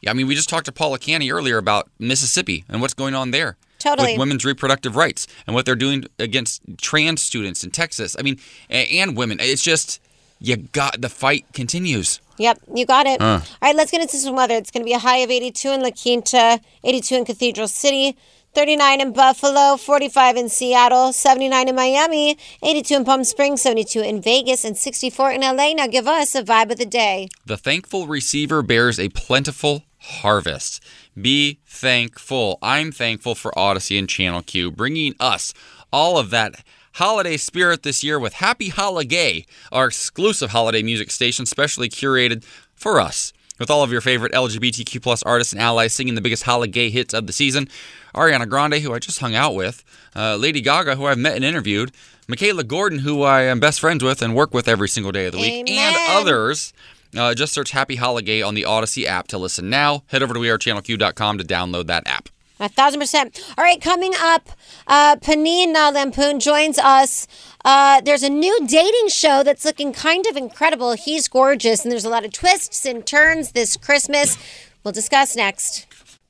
[0.01, 3.13] yeah, I mean, we just talked to Paula Canny earlier about Mississippi and what's going
[3.15, 4.13] on there Totally.
[4.13, 8.15] with women's reproductive rights and what they're doing against trans students in Texas.
[8.17, 8.39] I mean,
[8.69, 9.37] and women.
[9.39, 10.01] It's just
[10.39, 12.19] you got the fight continues.
[12.37, 13.21] Yep, you got it.
[13.21, 13.39] Huh.
[13.41, 14.55] All right, let's get into some weather.
[14.55, 18.17] It's going to be a high of 82 in La Quinta, 82 in Cathedral City,
[18.53, 24.21] 39 in Buffalo, 45 in Seattle, 79 in Miami, 82 in Palm Springs, 72 in
[24.21, 25.73] Vegas, and 64 in LA.
[25.73, 27.29] Now give us a vibe of the day.
[27.45, 30.83] The thankful receiver bears a plentiful harvest.
[31.19, 32.59] Be thankful.
[32.61, 35.53] I'm thankful for Odyssey and Channel Q bringing us
[35.91, 36.63] all of that
[36.93, 42.43] holiday spirit this year with Happy Holiday, our exclusive holiday music station specially curated
[42.75, 43.33] for us.
[43.59, 47.13] With all of your favorite LGBTQ plus artists and allies singing the biggest holiday hits
[47.13, 47.69] of the season,
[48.15, 49.83] Ariana Grande, who I just hung out with,
[50.15, 51.91] uh, Lady Gaga, who I've met and interviewed,
[52.27, 55.33] Michaela Gordon, who I am best friends with and work with every single day of
[55.33, 56.73] the week, and others.
[57.15, 60.03] Uh, just search Happy Holiday on the Odyssey app to listen now.
[60.07, 62.29] Head over to wearechannelq.com to download that app.
[62.63, 63.53] A thousand percent.
[63.57, 64.49] All right, coming up,
[64.87, 67.27] uh, Pani Nalampoon joins us.
[67.65, 70.93] Uh, there's a new dating show that's looking kind of incredible.
[70.93, 74.37] He's gorgeous, and there's a lot of twists and turns this Christmas.
[74.81, 75.87] We'll discuss next.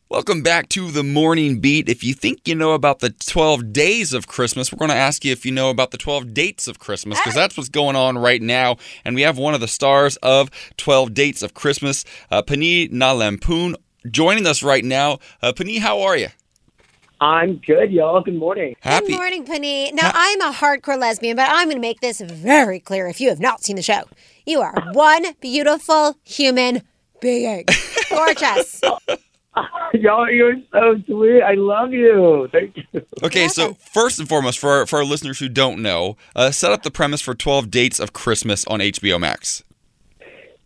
[0.09, 1.89] Welcome back to the Morning Beat.
[1.89, 5.25] If you think you know about the 12 days of Christmas, we're going to ask
[5.25, 8.17] you if you know about the 12 dates of Christmas because that's what's going on
[8.17, 8.77] right now.
[9.05, 13.75] And we have one of the stars of 12 Dates of Christmas, uh, Pani Nalampoon,
[14.09, 15.19] joining us right now.
[15.41, 16.29] Uh, Pani, how are you?
[17.21, 18.21] I'm good, y'all.
[18.21, 18.75] Good morning.
[18.81, 19.07] Happy.
[19.07, 19.91] Good morning, Pani.
[19.93, 23.29] Now, I'm a hardcore lesbian, but I'm going to make this very clear if you
[23.29, 24.03] have not seen the show.
[24.45, 26.81] You are one beautiful human
[27.21, 27.65] being.
[28.09, 28.81] Gorgeous.
[29.93, 31.41] y'all, you're so sweet.
[31.41, 32.49] I love you.
[32.51, 33.05] Thank you.
[33.23, 36.71] Okay, so first and foremost, for our, for our listeners who don't know, uh, set
[36.71, 39.63] up the premise for 12 Dates of Christmas on HBO Max.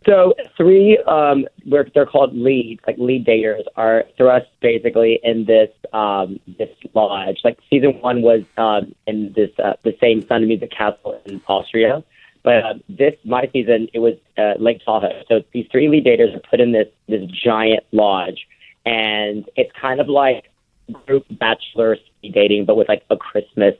[0.08, 6.40] So three, um, they're called leads, like lead daters, are thrust basically in this um,
[6.46, 7.40] this lodge.
[7.44, 12.02] Like season one was um, in this uh, the Sound of Music Castle in Austria,
[12.42, 15.24] but uh, this my season it was uh, Lake Tahoe.
[15.28, 18.46] So these three lead daters are put in this this giant lodge,
[18.86, 20.50] and it's kind of like
[21.06, 23.74] group bachelor speed dating, but with like a Christmas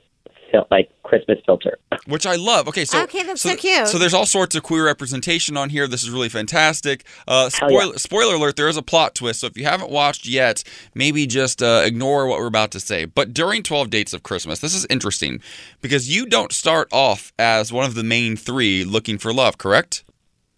[0.71, 1.79] like Christmas filter.
[2.07, 2.69] Which I love.
[2.69, 3.89] Okay, so Okay, that's so, so cute.
[3.89, 5.87] So there's all sorts of queer representation on here.
[5.87, 7.05] This is really fantastic.
[7.27, 7.79] Uh, Hell yeah.
[7.79, 9.41] spoiler, spoiler alert: there is a plot twist.
[9.41, 13.05] So if you haven't watched yet, maybe just uh, ignore what we're about to say.
[13.05, 15.41] But during 12 Dates of Christmas, this is interesting
[15.81, 20.05] because you don't start off as one of the main three looking for love, correct?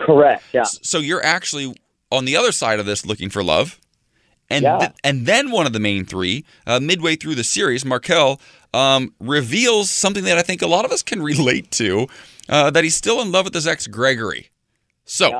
[0.00, 0.42] Correct.
[0.52, 0.64] Yeah.
[0.64, 1.74] So you're actually
[2.10, 3.78] on the other side of this looking for love.
[4.52, 4.78] And, Yeah.
[4.78, 8.40] th- and then one of the main three, uh, midway through the series, Markel
[8.74, 12.06] um, reveals something that I think a lot of us can relate to
[12.48, 14.50] uh, that he's still in love with his ex, Gregory.
[15.04, 15.30] So,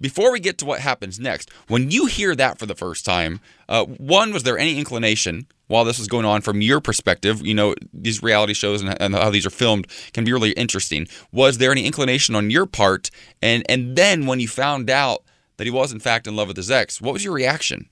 [0.00, 3.40] before we get to what happens next, when you hear that for the first time,
[3.68, 7.44] uh, one, was there any inclination while this was going on from your perspective?
[7.46, 11.06] You know, these reality shows and, and how these are filmed can be really interesting.
[11.32, 13.10] Was there any inclination on your part?
[13.40, 15.22] And, and then when you found out
[15.56, 17.88] that he was, in fact, in love with his ex, what was your reaction?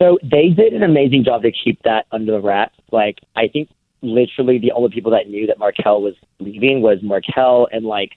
[0.00, 2.78] So they did an amazing job to keep that under the wraps.
[2.90, 3.68] Like I think
[4.02, 8.12] literally the only people that knew that Markel was leaving was Markel and like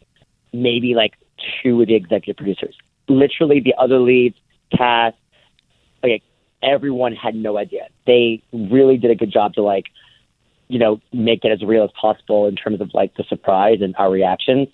[0.54, 1.14] maybe like
[1.62, 2.76] two of the executive producers.
[3.10, 4.36] Literally the other leads,
[4.76, 5.18] cast,
[6.02, 6.24] like
[6.62, 7.88] everyone had no idea.
[8.08, 9.86] They really did a good job to like,
[10.70, 13.94] you know, make it as real as possible in terms of like the surprise and
[13.98, 14.70] our reactions.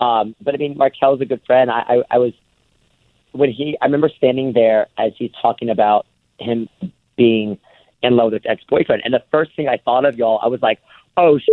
[0.00, 1.70] Um, but I mean, Markel's a good friend.
[1.70, 2.32] I, I, I was
[3.32, 6.06] when he, I remember standing there as he's talking about
[6.40, 6.68] him
[7.16, 7.58] being
[8.02, 10.48] in love with his ex boyfriend, and the first thing I thought of y'all, I
[10.48, 10.80] was like,
[11.16, 11.38] oh.
[11.38, 11.44] Sh-.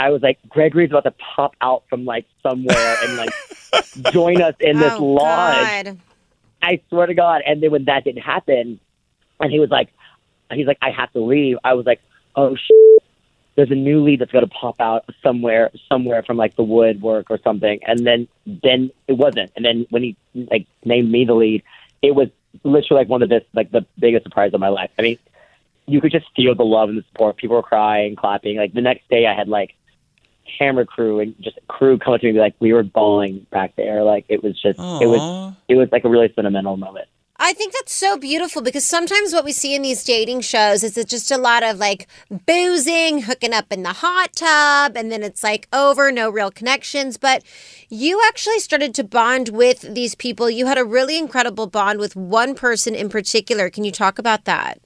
[0.00, 3.30] I was like, Gregory's about to pop out from like somewhere and like
[4.12, 5.86] join us in this Oh, lodge.
[5.86, 5.98] God.
[6.62, 7.42] I swear to God.
[7.44, 8.78] And then when that didn't happen,
[9.40, 9.88] and he was like,
[10.52, 11.56] he's like, I have to leave.
[11.64, 12.00] I was like,
[12.36, 13.02] oh, sh-
[13.56, 17.28] there's a new lead that's going to pop out somewhere, somewhere from like the woodwork
[17.28, 17.80] or something.
[17.84, 19.50] And then, then it wasn't.
[19.56, 21.64] And then when he like named me the lead,
[22.02, 22.28] it was
[22.64, 24.90] literally like one of the best, like the biggest surprise of my life.
[24.98, 25.18] I mean,
[25.86, 27.36] you could just feel the love and the support.
[27.36, 28.56] People were crying, clapping.
[28.56, 29.74] Like the next day, I had like
[30.58, 33.46] camera crew and just crew come up to me and be like, we were bawling
[33.50, 34.02] back there.
[34.02, 37.08] Like it was just, it was, it was like a really sentimental moment.
[37.40, 40.98] I think that's so beautiful because sometimes what we see in these dating shows is
[40.98, 42.08] it's just a lot of like
[42.46, 47.16] boozing, hooking up in the hot tub, and then it's like over, no real connections.
[47.16, 47.44] But
[47.88, 50.50] you actually started to bond with these people.
[50.50, 53.70] You had a really incredible bond with one person in particular.
[53.70, 54.80] Can you talk about that?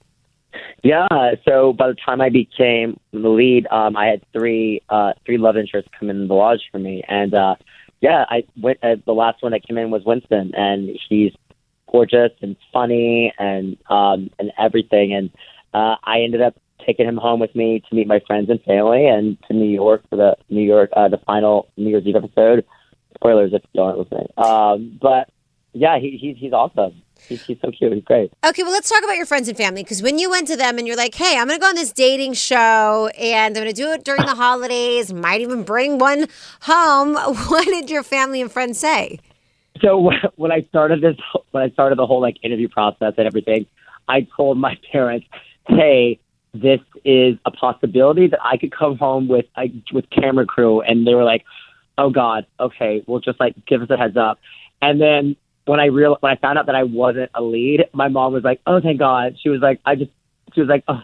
[0.82, 1.06] Yeah.
[1.48, 5.56] So by the time I became the lead, um, I had three uh, three love
[5.56, 7.54] interests come in the lodge for me, and uh,
[8.02, 8.78] yeah, I went.
[8.82, 11.32] Uh, the last one that came in was Winston, and he's
[11.92, 15.12] gorgeous and funny and um, and everything.
[15.12, 15.30] And
[15.74, 19.06] uh, I ended up taking him home with me to meet my friends and family,
[19.06, 22.64] and to New York for the New York uh, the final New Year's Eve episode.
[23.14, 24.28] Spoilers if you aren't listening.
[24.36, 25.30] Um, but
[25.72, 27.02] yeah, he, he's he's awesome.
[27.28, 27.92] He's, he's so cute.
[27.92, 28.32] He's great.
[28.44, 30.78] Okay, well, let's talk about your friends and family because when you went to them
[30.78, 33.72] and you're like, hey, I'm going to go on this dating show and I'm going
[33.72, 36.26] to do it during the holidays, might even bring one
[36.62, 37.14] home.
[37.52, 39.20] What did your family and friends say?
[39.80, 41.16] So when I started this,
[41.50, 43.66] when I started the whole like interview process and everything,
[44.08, 45.26] I told my parents,
[45.66, 46.18] "Hey,
[46.54, 51.06] this is a possibility that I could come home with uh, with camera crew," and
[51.06, 51.44] they were like,
[51.98, 54.38] "Oh God, okay, well just like give us a heads up."
[54.80, 58.08] And then when I real when I found out that I wasn't a lead, my
[58.08, 60.10] mom was like, "Oh, thank God." She was like, "I just,"
[60.54, 61.00] she was like, oh,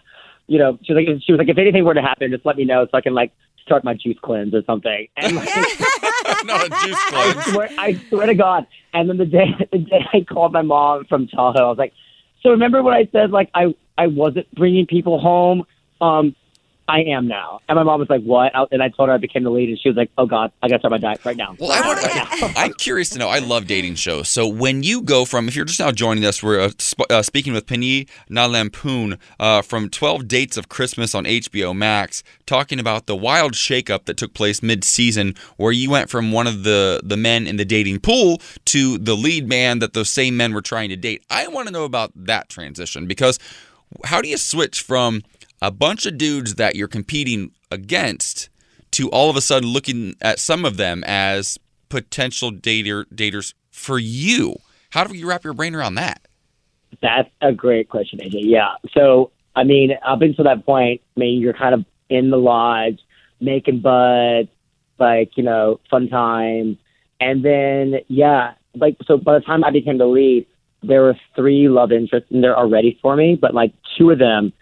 [0.47, 2.57] "You know," she was like, "She was like, if anything were to happen, just let
[2.57, 3.31] me know so I can like
[3.63, 5.49] start my juice cleanse or something." And like,
[6.45, 8.67] Not a juice I swear, I swear to God.
[8.93, 11.93] And then the day the day I called my mom from Tahoe, I was like,
[12.41, 15.65] "So remember when I said like I I wasn't bringing people home?
[16.01, 16.35] Um,
[16.89, 19.43] I am now." And my mom was like, "What?" And I told her I became
[19.43, 21.55] the lead, and she was like, "Oh God, I gotta start my diet right now."
[21.59, 23.29] Well, I want I, I'm curious to know.
[23.29, 24.29] I love dating shows.
[24.29, 27.21] So when you go from, if you're just now joining us, we're uh, sp- uh,
[27.21, 33.05] speaking with Pani Nalampoon uh, from 12 Dates of Christmas on HBO Max, talking about
[33.05, 37.17] the wild shakeup that took place mid-season, where you went from one of the the
[37.17, 40.89] men in the dating pool to the lead man that those same men were trying
[40.89, 41.23] to date.
[41.29, 43.39] I want to know about that transition because
[44.05, 45.23] how do you switch from
[45.61, 48.49] a bunch of dudes that you're competing against
[48.91, 51.57] to all of a sudden looking at some of them as
[51.89, 54.55] potential dater daters for you?
[54.91, 56.21] How do you wrap your brain around that?
[57.01, 58.41] That's a great question, AJ.
[58.43, 58.73] Yeah.
[58.93, 62.99] So, I mean, up until that point, I mean, you're kind of in the lodge,
[63.39, 64.49] making buds,
[64.97, 66.77] like, you know, fun times.
[67.19, 70.47] And then, yeah, like, so by the time I became the lead,
[70.81, 74.53] there were three love interests in there already for me, but like two of them,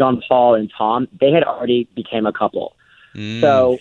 [0.00, 2.74] John Paul and Tom, they had already became a couple.
[3.14, 3.42] Mm.
[3.42, 3.78] So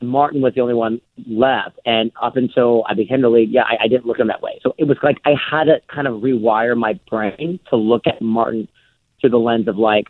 [0.00, 1.78] Martin was the only one left.
[1.86, 4.42] And up until I became the lead, yeah, I, I didn't look at him that
[4.42, 4.58] way.
[4.64, 8.20] So it was like I had to kind of rewire my brain to look at
[8.20, 8.66] Martin
[9.20, 10.08] through the lens of like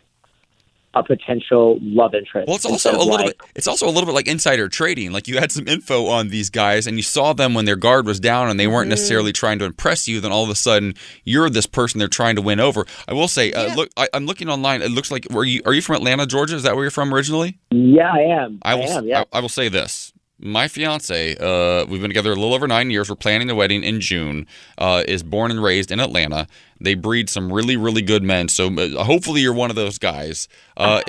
[0.95, 2.47] a potential love interest.
[2.47, 3.41] Well, it's also a little like, bit.
[3.55, 5.11] It's also a little bit like insider trading.
[5.11, 8.05] Like you had some info on these guys, and you saw them when their guard
[8.05, 8.89] was down, and they weren't Mm-hmm.
[8.89, 10.19] necessarily trying to impress you.
[10.19, 12.85] Then all of a sudden, you're this person they're trying to win over.
[13.07, 14.81] I will say, uh, look, I, I'm looking online.
[14.81, 16.55] It looks like were you are you from Atlanta, Georgia?
[16.55, 17.59] Is that where you're from originally?
[17.71, 18.59] Yeah, I am.
[18.61, 18.89] I I, will.
[18.89, 19.05] am.
[19.07, 19.23] Yeah.
[19.33, 20.11] I, I will say this.
[20.39, 23.09] My fiance, uh, we've been together a little over nine years.
[23.09, 24.45] We're planning the wedding in June.
[24.77, 26.47] Uh, is born and raised in Atlanta.
[26.83, 28.49] They breed some really, really good men.
[28.49, 30.47] So uh, hopefully you're one of those guys.
[30.75, 31.01] Uh,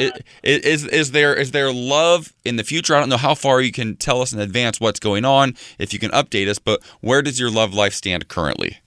[0.43, 2.95] is is there is there love in the future?
[2.95, 5.57] I don't know how far you can tell us in advance what's going on.
[5.79, 8.79] If you can update us, but where does your love life stand currently?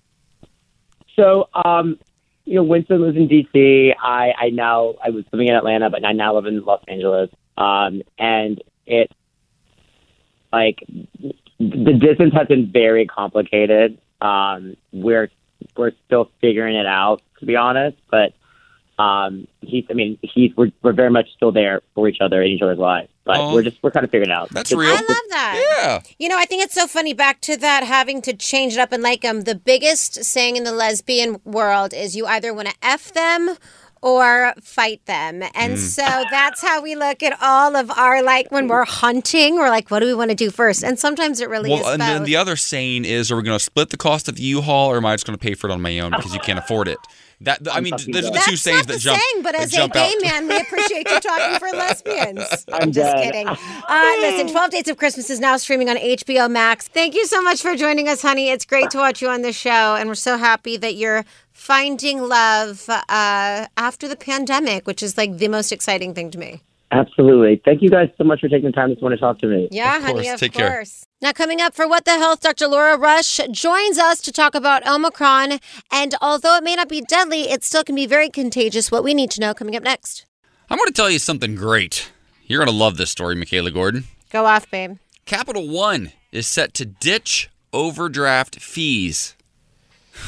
[1.18, 2.00] So, um,
[2.46, 3.94] you know, Winston lives in D.C.
[4.02, 7.30] I, I now I was living in Atlanta, but I now live in Los Angeles.
[7.58, 9.12] Um, and it,
[10.54, 10.78] like,
[11.60, 13.98] the distance has been very complicated.
[14.22, 15.30] Um, we're
[15.76, 17.98] we're still figuring it out, to be honest.
[18.10, 18.34] But
[19.02, 22.52] um, he's, I mean, he's we're, we're very much still there for each other in
[22.52, 23.10] each other's lives.
[23.26, 23.54] But Oh.
[23.54, 24.50] we're just we're kind of figuring it out.
[24.50, 24.90] That's It's- real.
[24.92, 25.64] I love that.
[25.78, 26.12] Yeah.
[26.18, 27.14] You know, I think it's so funny.
[27.14, 29.42] Back to that, having to change it up and like them.
[29.44, 33.58] The biggest saying in the lesbian world is you either want to f them
[34.02, 35.78] or fight them, and Mm.
[35.78, 39.56] so that's how we look at all of our like when we're hunting.
[39.56, 40.84] We're like, what do we want to do first?
[40.84, 42.08] And sometimes it really is Well, and both.
[42.08, 44.92] then the other saying is, are we going to split the cost of the U-Haul,
[44.92, 46.60] or am I just going to pay for it on my own because you can't
[46.60, 46.98] afford it?
[47.42, 49.22] That I mean, those are the two sayings that the jump.
[49.22, 50.24] saying, but that as a gay out.
[50.24, 52.66] man, we appreciate you talking for lesbians.
[52.74, 53.32] I'm, I'm just dead.
[53.32, 53.48] kidding.
[53.48, 56.88] Uh, listen, 12 Dates of Christmas is now streaming on HBO Max.
[56.88, 58.50] Thank you so much for joining us, honey.
[58.50, 61.26] It's great to watch you on the show, and we're so happy that you're
[61.58, 66.62] finding love uh, after the pandemic, which is like the most exciting thing to me.
[66.92, 67.62] Absolutely.
[67.66, 69.68] Thank you guys so much for taking the time this morning to talk to me.
[69.72, 70.34] Yeah, Of honey, course.
[70.36, 70.86] of Take care.
[71.22, 72.68] Now, coming up for What the Health, Dr.
[72.68, 75.60] Laura Rush joins us to talk about Omicron.
[75.92, 78.90] And although it may not be deadly, it still can be very contagious.
[78.92, 80.26] What we need to know coming up next.
[80.70, 82.12] I'm going to tell you something great.
[82.46, 84.06] You're going to love this story, Michaela Gordon.
[84.30, 84.98] Go off, babe.
[85.26, 89.36] Capital One is set to ditch overdraft fees.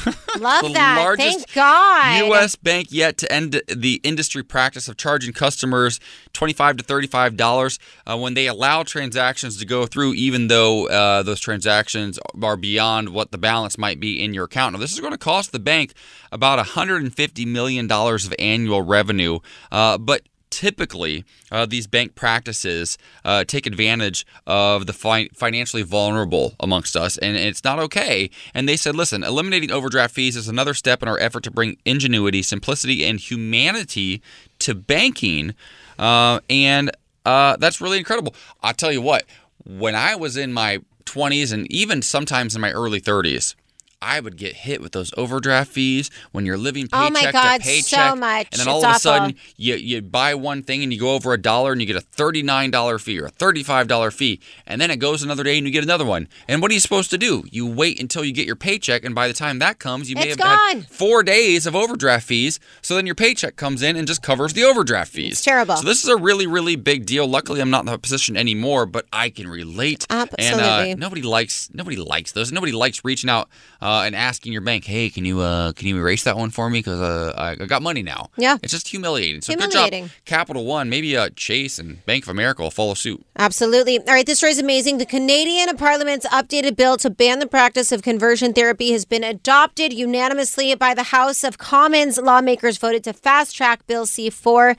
[0.38, 0.98] Love The that.
[0.98, 2.26] largest Thank God.
[2.26, 2.56] U.S.
[2.56, 6.00] bank yet to end the industry practice of charging customers
[6.32, 11.22] 25 to thirty-five dollars uh, when they allow transactions to go through, even though uh,
[11.22, 14.72] those transactions are beyond what the balance might be in your account.
[14.74, 15.92] Now, this is going to cost the bank
[16.32, 19.40] about one hundred and fifty million dollars of annual revenue,
[19.72, 26.54] uh, but typically uh, these bank practices uh, take advantage of the fi- financially vulnerable
[26.60, 28.30] amongst us and it's not okay.
[28.54, 31.76] And they said listen eliminating overdraft fees is another step in our effort to bring
[31.84, 34.22] ingenuity simplicity and humanity
[34.60, 35.54] to banking.
[35.98, 36.90] Uh, and
[37.24, 38.34] uh, that's really incredible.
[38.62, 39.24] I'll tell you what
[39.66, 43.54] when i was in my 20s and even sometimes in my early 30s
[44.02, 47.58] I would get hit with those overdraft fees when you're living paycheck Oh my God,
[47.58, 48.16] to so paycheck.
[48.18, 48.48] much.
[48.52, 49.00] And then all It's of a awful.
[49.00, 51.96] sudden, you, you buy one thing and you go over a dollar and you get
[51.96, 54.40] a $39 fee or a $35 fee.
[54.66, 56.28] And then it goes another day and you get another one.
[56.48, 57.44] And what are you supposed to do?
[57.50, 59.04] You wait until you get your paycheck.
[59.04, 60.76] And by the time that comes, you may It's have gone.
[60.82, 62.58] had four days of overdraft fees.
[62.80, 65.32] So then your paycheck comes in and just covers the overdraft fees.
[65.32, 65.76] It's terrible.
[65.76, 67.26] So this is a really, really big deal.
[67.28, 70.06] Luckily, I'm not in that position anymore, but I can relate.
[70.10, 70.92] And Absolutely.
[70.92, 72.50] uh, nobody likes nobody likes those.
[72.50, 73.48] Nobody likes reaching out
[73.82, 76.70] uh, and asking your bank, "Hey, can you uh, can you erase that one for
[76.70, 76.78] me?
[76.80, 78.56] Because uh, I I got money now." Yeah.
[78.62, 79.40] it's just humiliating.
[79.42, 80.04] So Humiliating.
[80.04, 80.88] good job, Capital One.
[80.88, 83.24] Maybe uh, Chase and Bank of America will follow suit.
[83.36, 83.98] Absolutely.
[83.98, 84.98] All right, this story is amazing.
[84.98, 89.92] The Canadian Parliament's updated bill to ban the practice of conversion therapy has been adopted
[89.92, 92.18] unanimously by the House of Commons.
[92.18, 94.76] Lawmakers voted to fast track Bill C4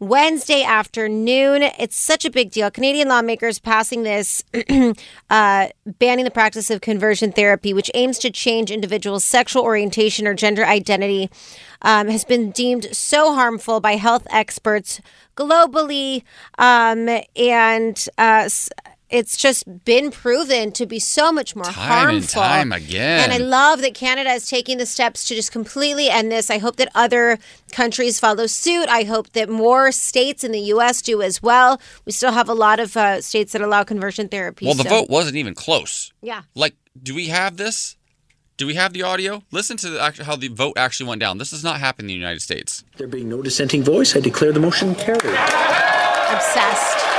[0.00, 1.62] Wednesday afternoon.
[1.78, 2.70] It's such a big deal.
[2.70, 4.42] Canadian lawmakers passing this,
[5.30, 10.32] uh, banning the practice of conversion therapy, which aims to change individuals' sexual orientation or
[10.32, 11.30] gender identity,
[11.82, 15.02] um, has been deemed so harmful by health experts
[15.36, 16.22] globally.
[16.58, 18.48] Um, and uh,
[19.10, 22.42] it's just been proven to be so much more Time and harmful.
[22.42, 23.24] time again.
[23.28, 26.48] And I love that Canada is taking the steps to just completely end this.
[26.50, 27.38] I hope that other
[27.72, 28.88] countries follow suit.
[28.88, 31.02] I hope that more states in the U.S.
[31.02, 31.80] do as well.
[32.04, 34.64] We still have a lot of uh, states that allow conversion therapy.
[34.66, 36.12] Well, the so- vote wasn't even close.
[36.22, 36.42] Yeah.
[36.54, 37.96] Like, do we have this?
[38.56, 39.42] Do we have the audio?
[39.50, 41.38] Listen to the, how the vote actually went down.
[41.38, 42.84] This does not happen in the United States.
[42.98, 45.24] There being no dissenting voice, I declare the motion carried.
[45.24, 47.09] Obsessed.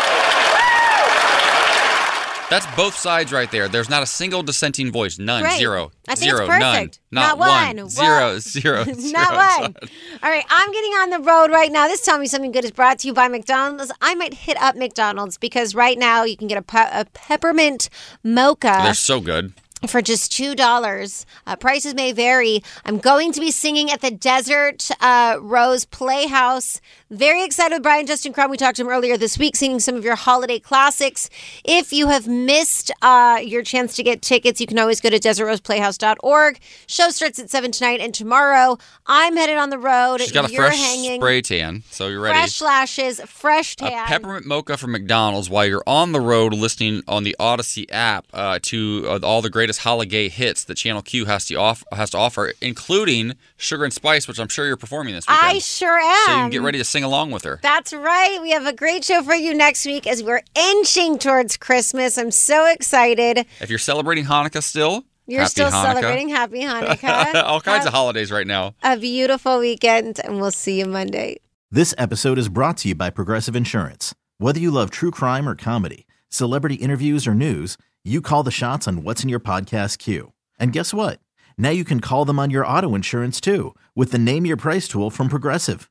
[2.52, 3.68] That's both sides right there.
[3.69, 5.18] There's not a single dissenting voice.
[5.18, 5.41] None.
[5.41, 5.57] Great.
[5.57, 5.91] Zero.
[6.07, 6.41] I think Zero.
[6.45, 6.99] it's perfect.
[7.11, 7.23] None.
[7.23, 7.78] Not, Not one.
[7.78, 7.90] one.
[7.90, 8.40] Zero.
[8.40, 8.84] Zero.
[8.86, 9.36] Not Zero.
[9.61, 9.76] one.
[10.22, 11.88] All right, I'm getting on the road right now.
[11.88, 13.91] This Tell Me Something Good is brought to you by McDonald's.
[14.02, 17.90] I might hit up McDonald's because right now you can get a, pe- a peppermint
[18.23, 19.53] mocha They're so good.
[19.88, 21.26] for just two dollars.
[21.48, 22.61] Uh, prices may vary.
[22.86, 26.82] I'm going to be singing at the Desert uh, Rose Playhouse.
[27.12, 28.50] Very excited with Brian Justin Crum.
[28.50, 31.30] We talked to him earlier this week, singing some of your holiday classics.
[31.66, 35.20] If you have missed uh, your chance to get tickets, you can always go to
[35.20, 36.60] desertroseplayhouse.org.
[36.88, 38.78] Show starts at seven tonight, and tomorrow
[39.08, 40.22] I'm headed on the road.
[40.22, 41.20] She's got a You're fresh hanging.
[41.20, 42.38] spray tan, so you're ready.
[42.38, 43.92] Fresh lashes, fresh tan.
[43.92, 48.26] a peppermint mocha from McDonald's while you're on the road listening on the Audacy app
[48.34, 52.10] uh, to uh, all the greatest holiday hits that Channel Q has to, off- has
[52.12, 55.46] to offer, including Sugar and Spice, which I'm sure you're performing this weekend.
[55.58, 56.26] I sure am.
[56.26, 57.60] So you can get ready to sing along with her.
[57.61, 58.40] That's right.
[58.41, 62.18] We have a great show for you next week as we're inching towards Christmas.
[62.18, 63.45] I'm so excited.
[63.60, 65.84] If you're celebrating Hanukkah still, You're happy still Hanukkah.
[65.84, 67.36] celebrating Happy Hanukkah.
[67.44, 68.76] all kinds Have of holidays right now.
[68.84, 71.38] A beautiful weekend, and we'll see you Monday.
[71.69, 74.15] This episode is brought to you by Progressive Insurance.
[74.40, 78.88] Whether you love true crime or comedy, celebrity interviews or news, you call the shots
[78.88, 80.34] on what's in your podcast queue.
[80.60, 81.19] And guess what?
[81.57, 84.88] Now you can call them on your auto insurance too with the Name Your Price
[84.88, 85.90] tool from Progressive.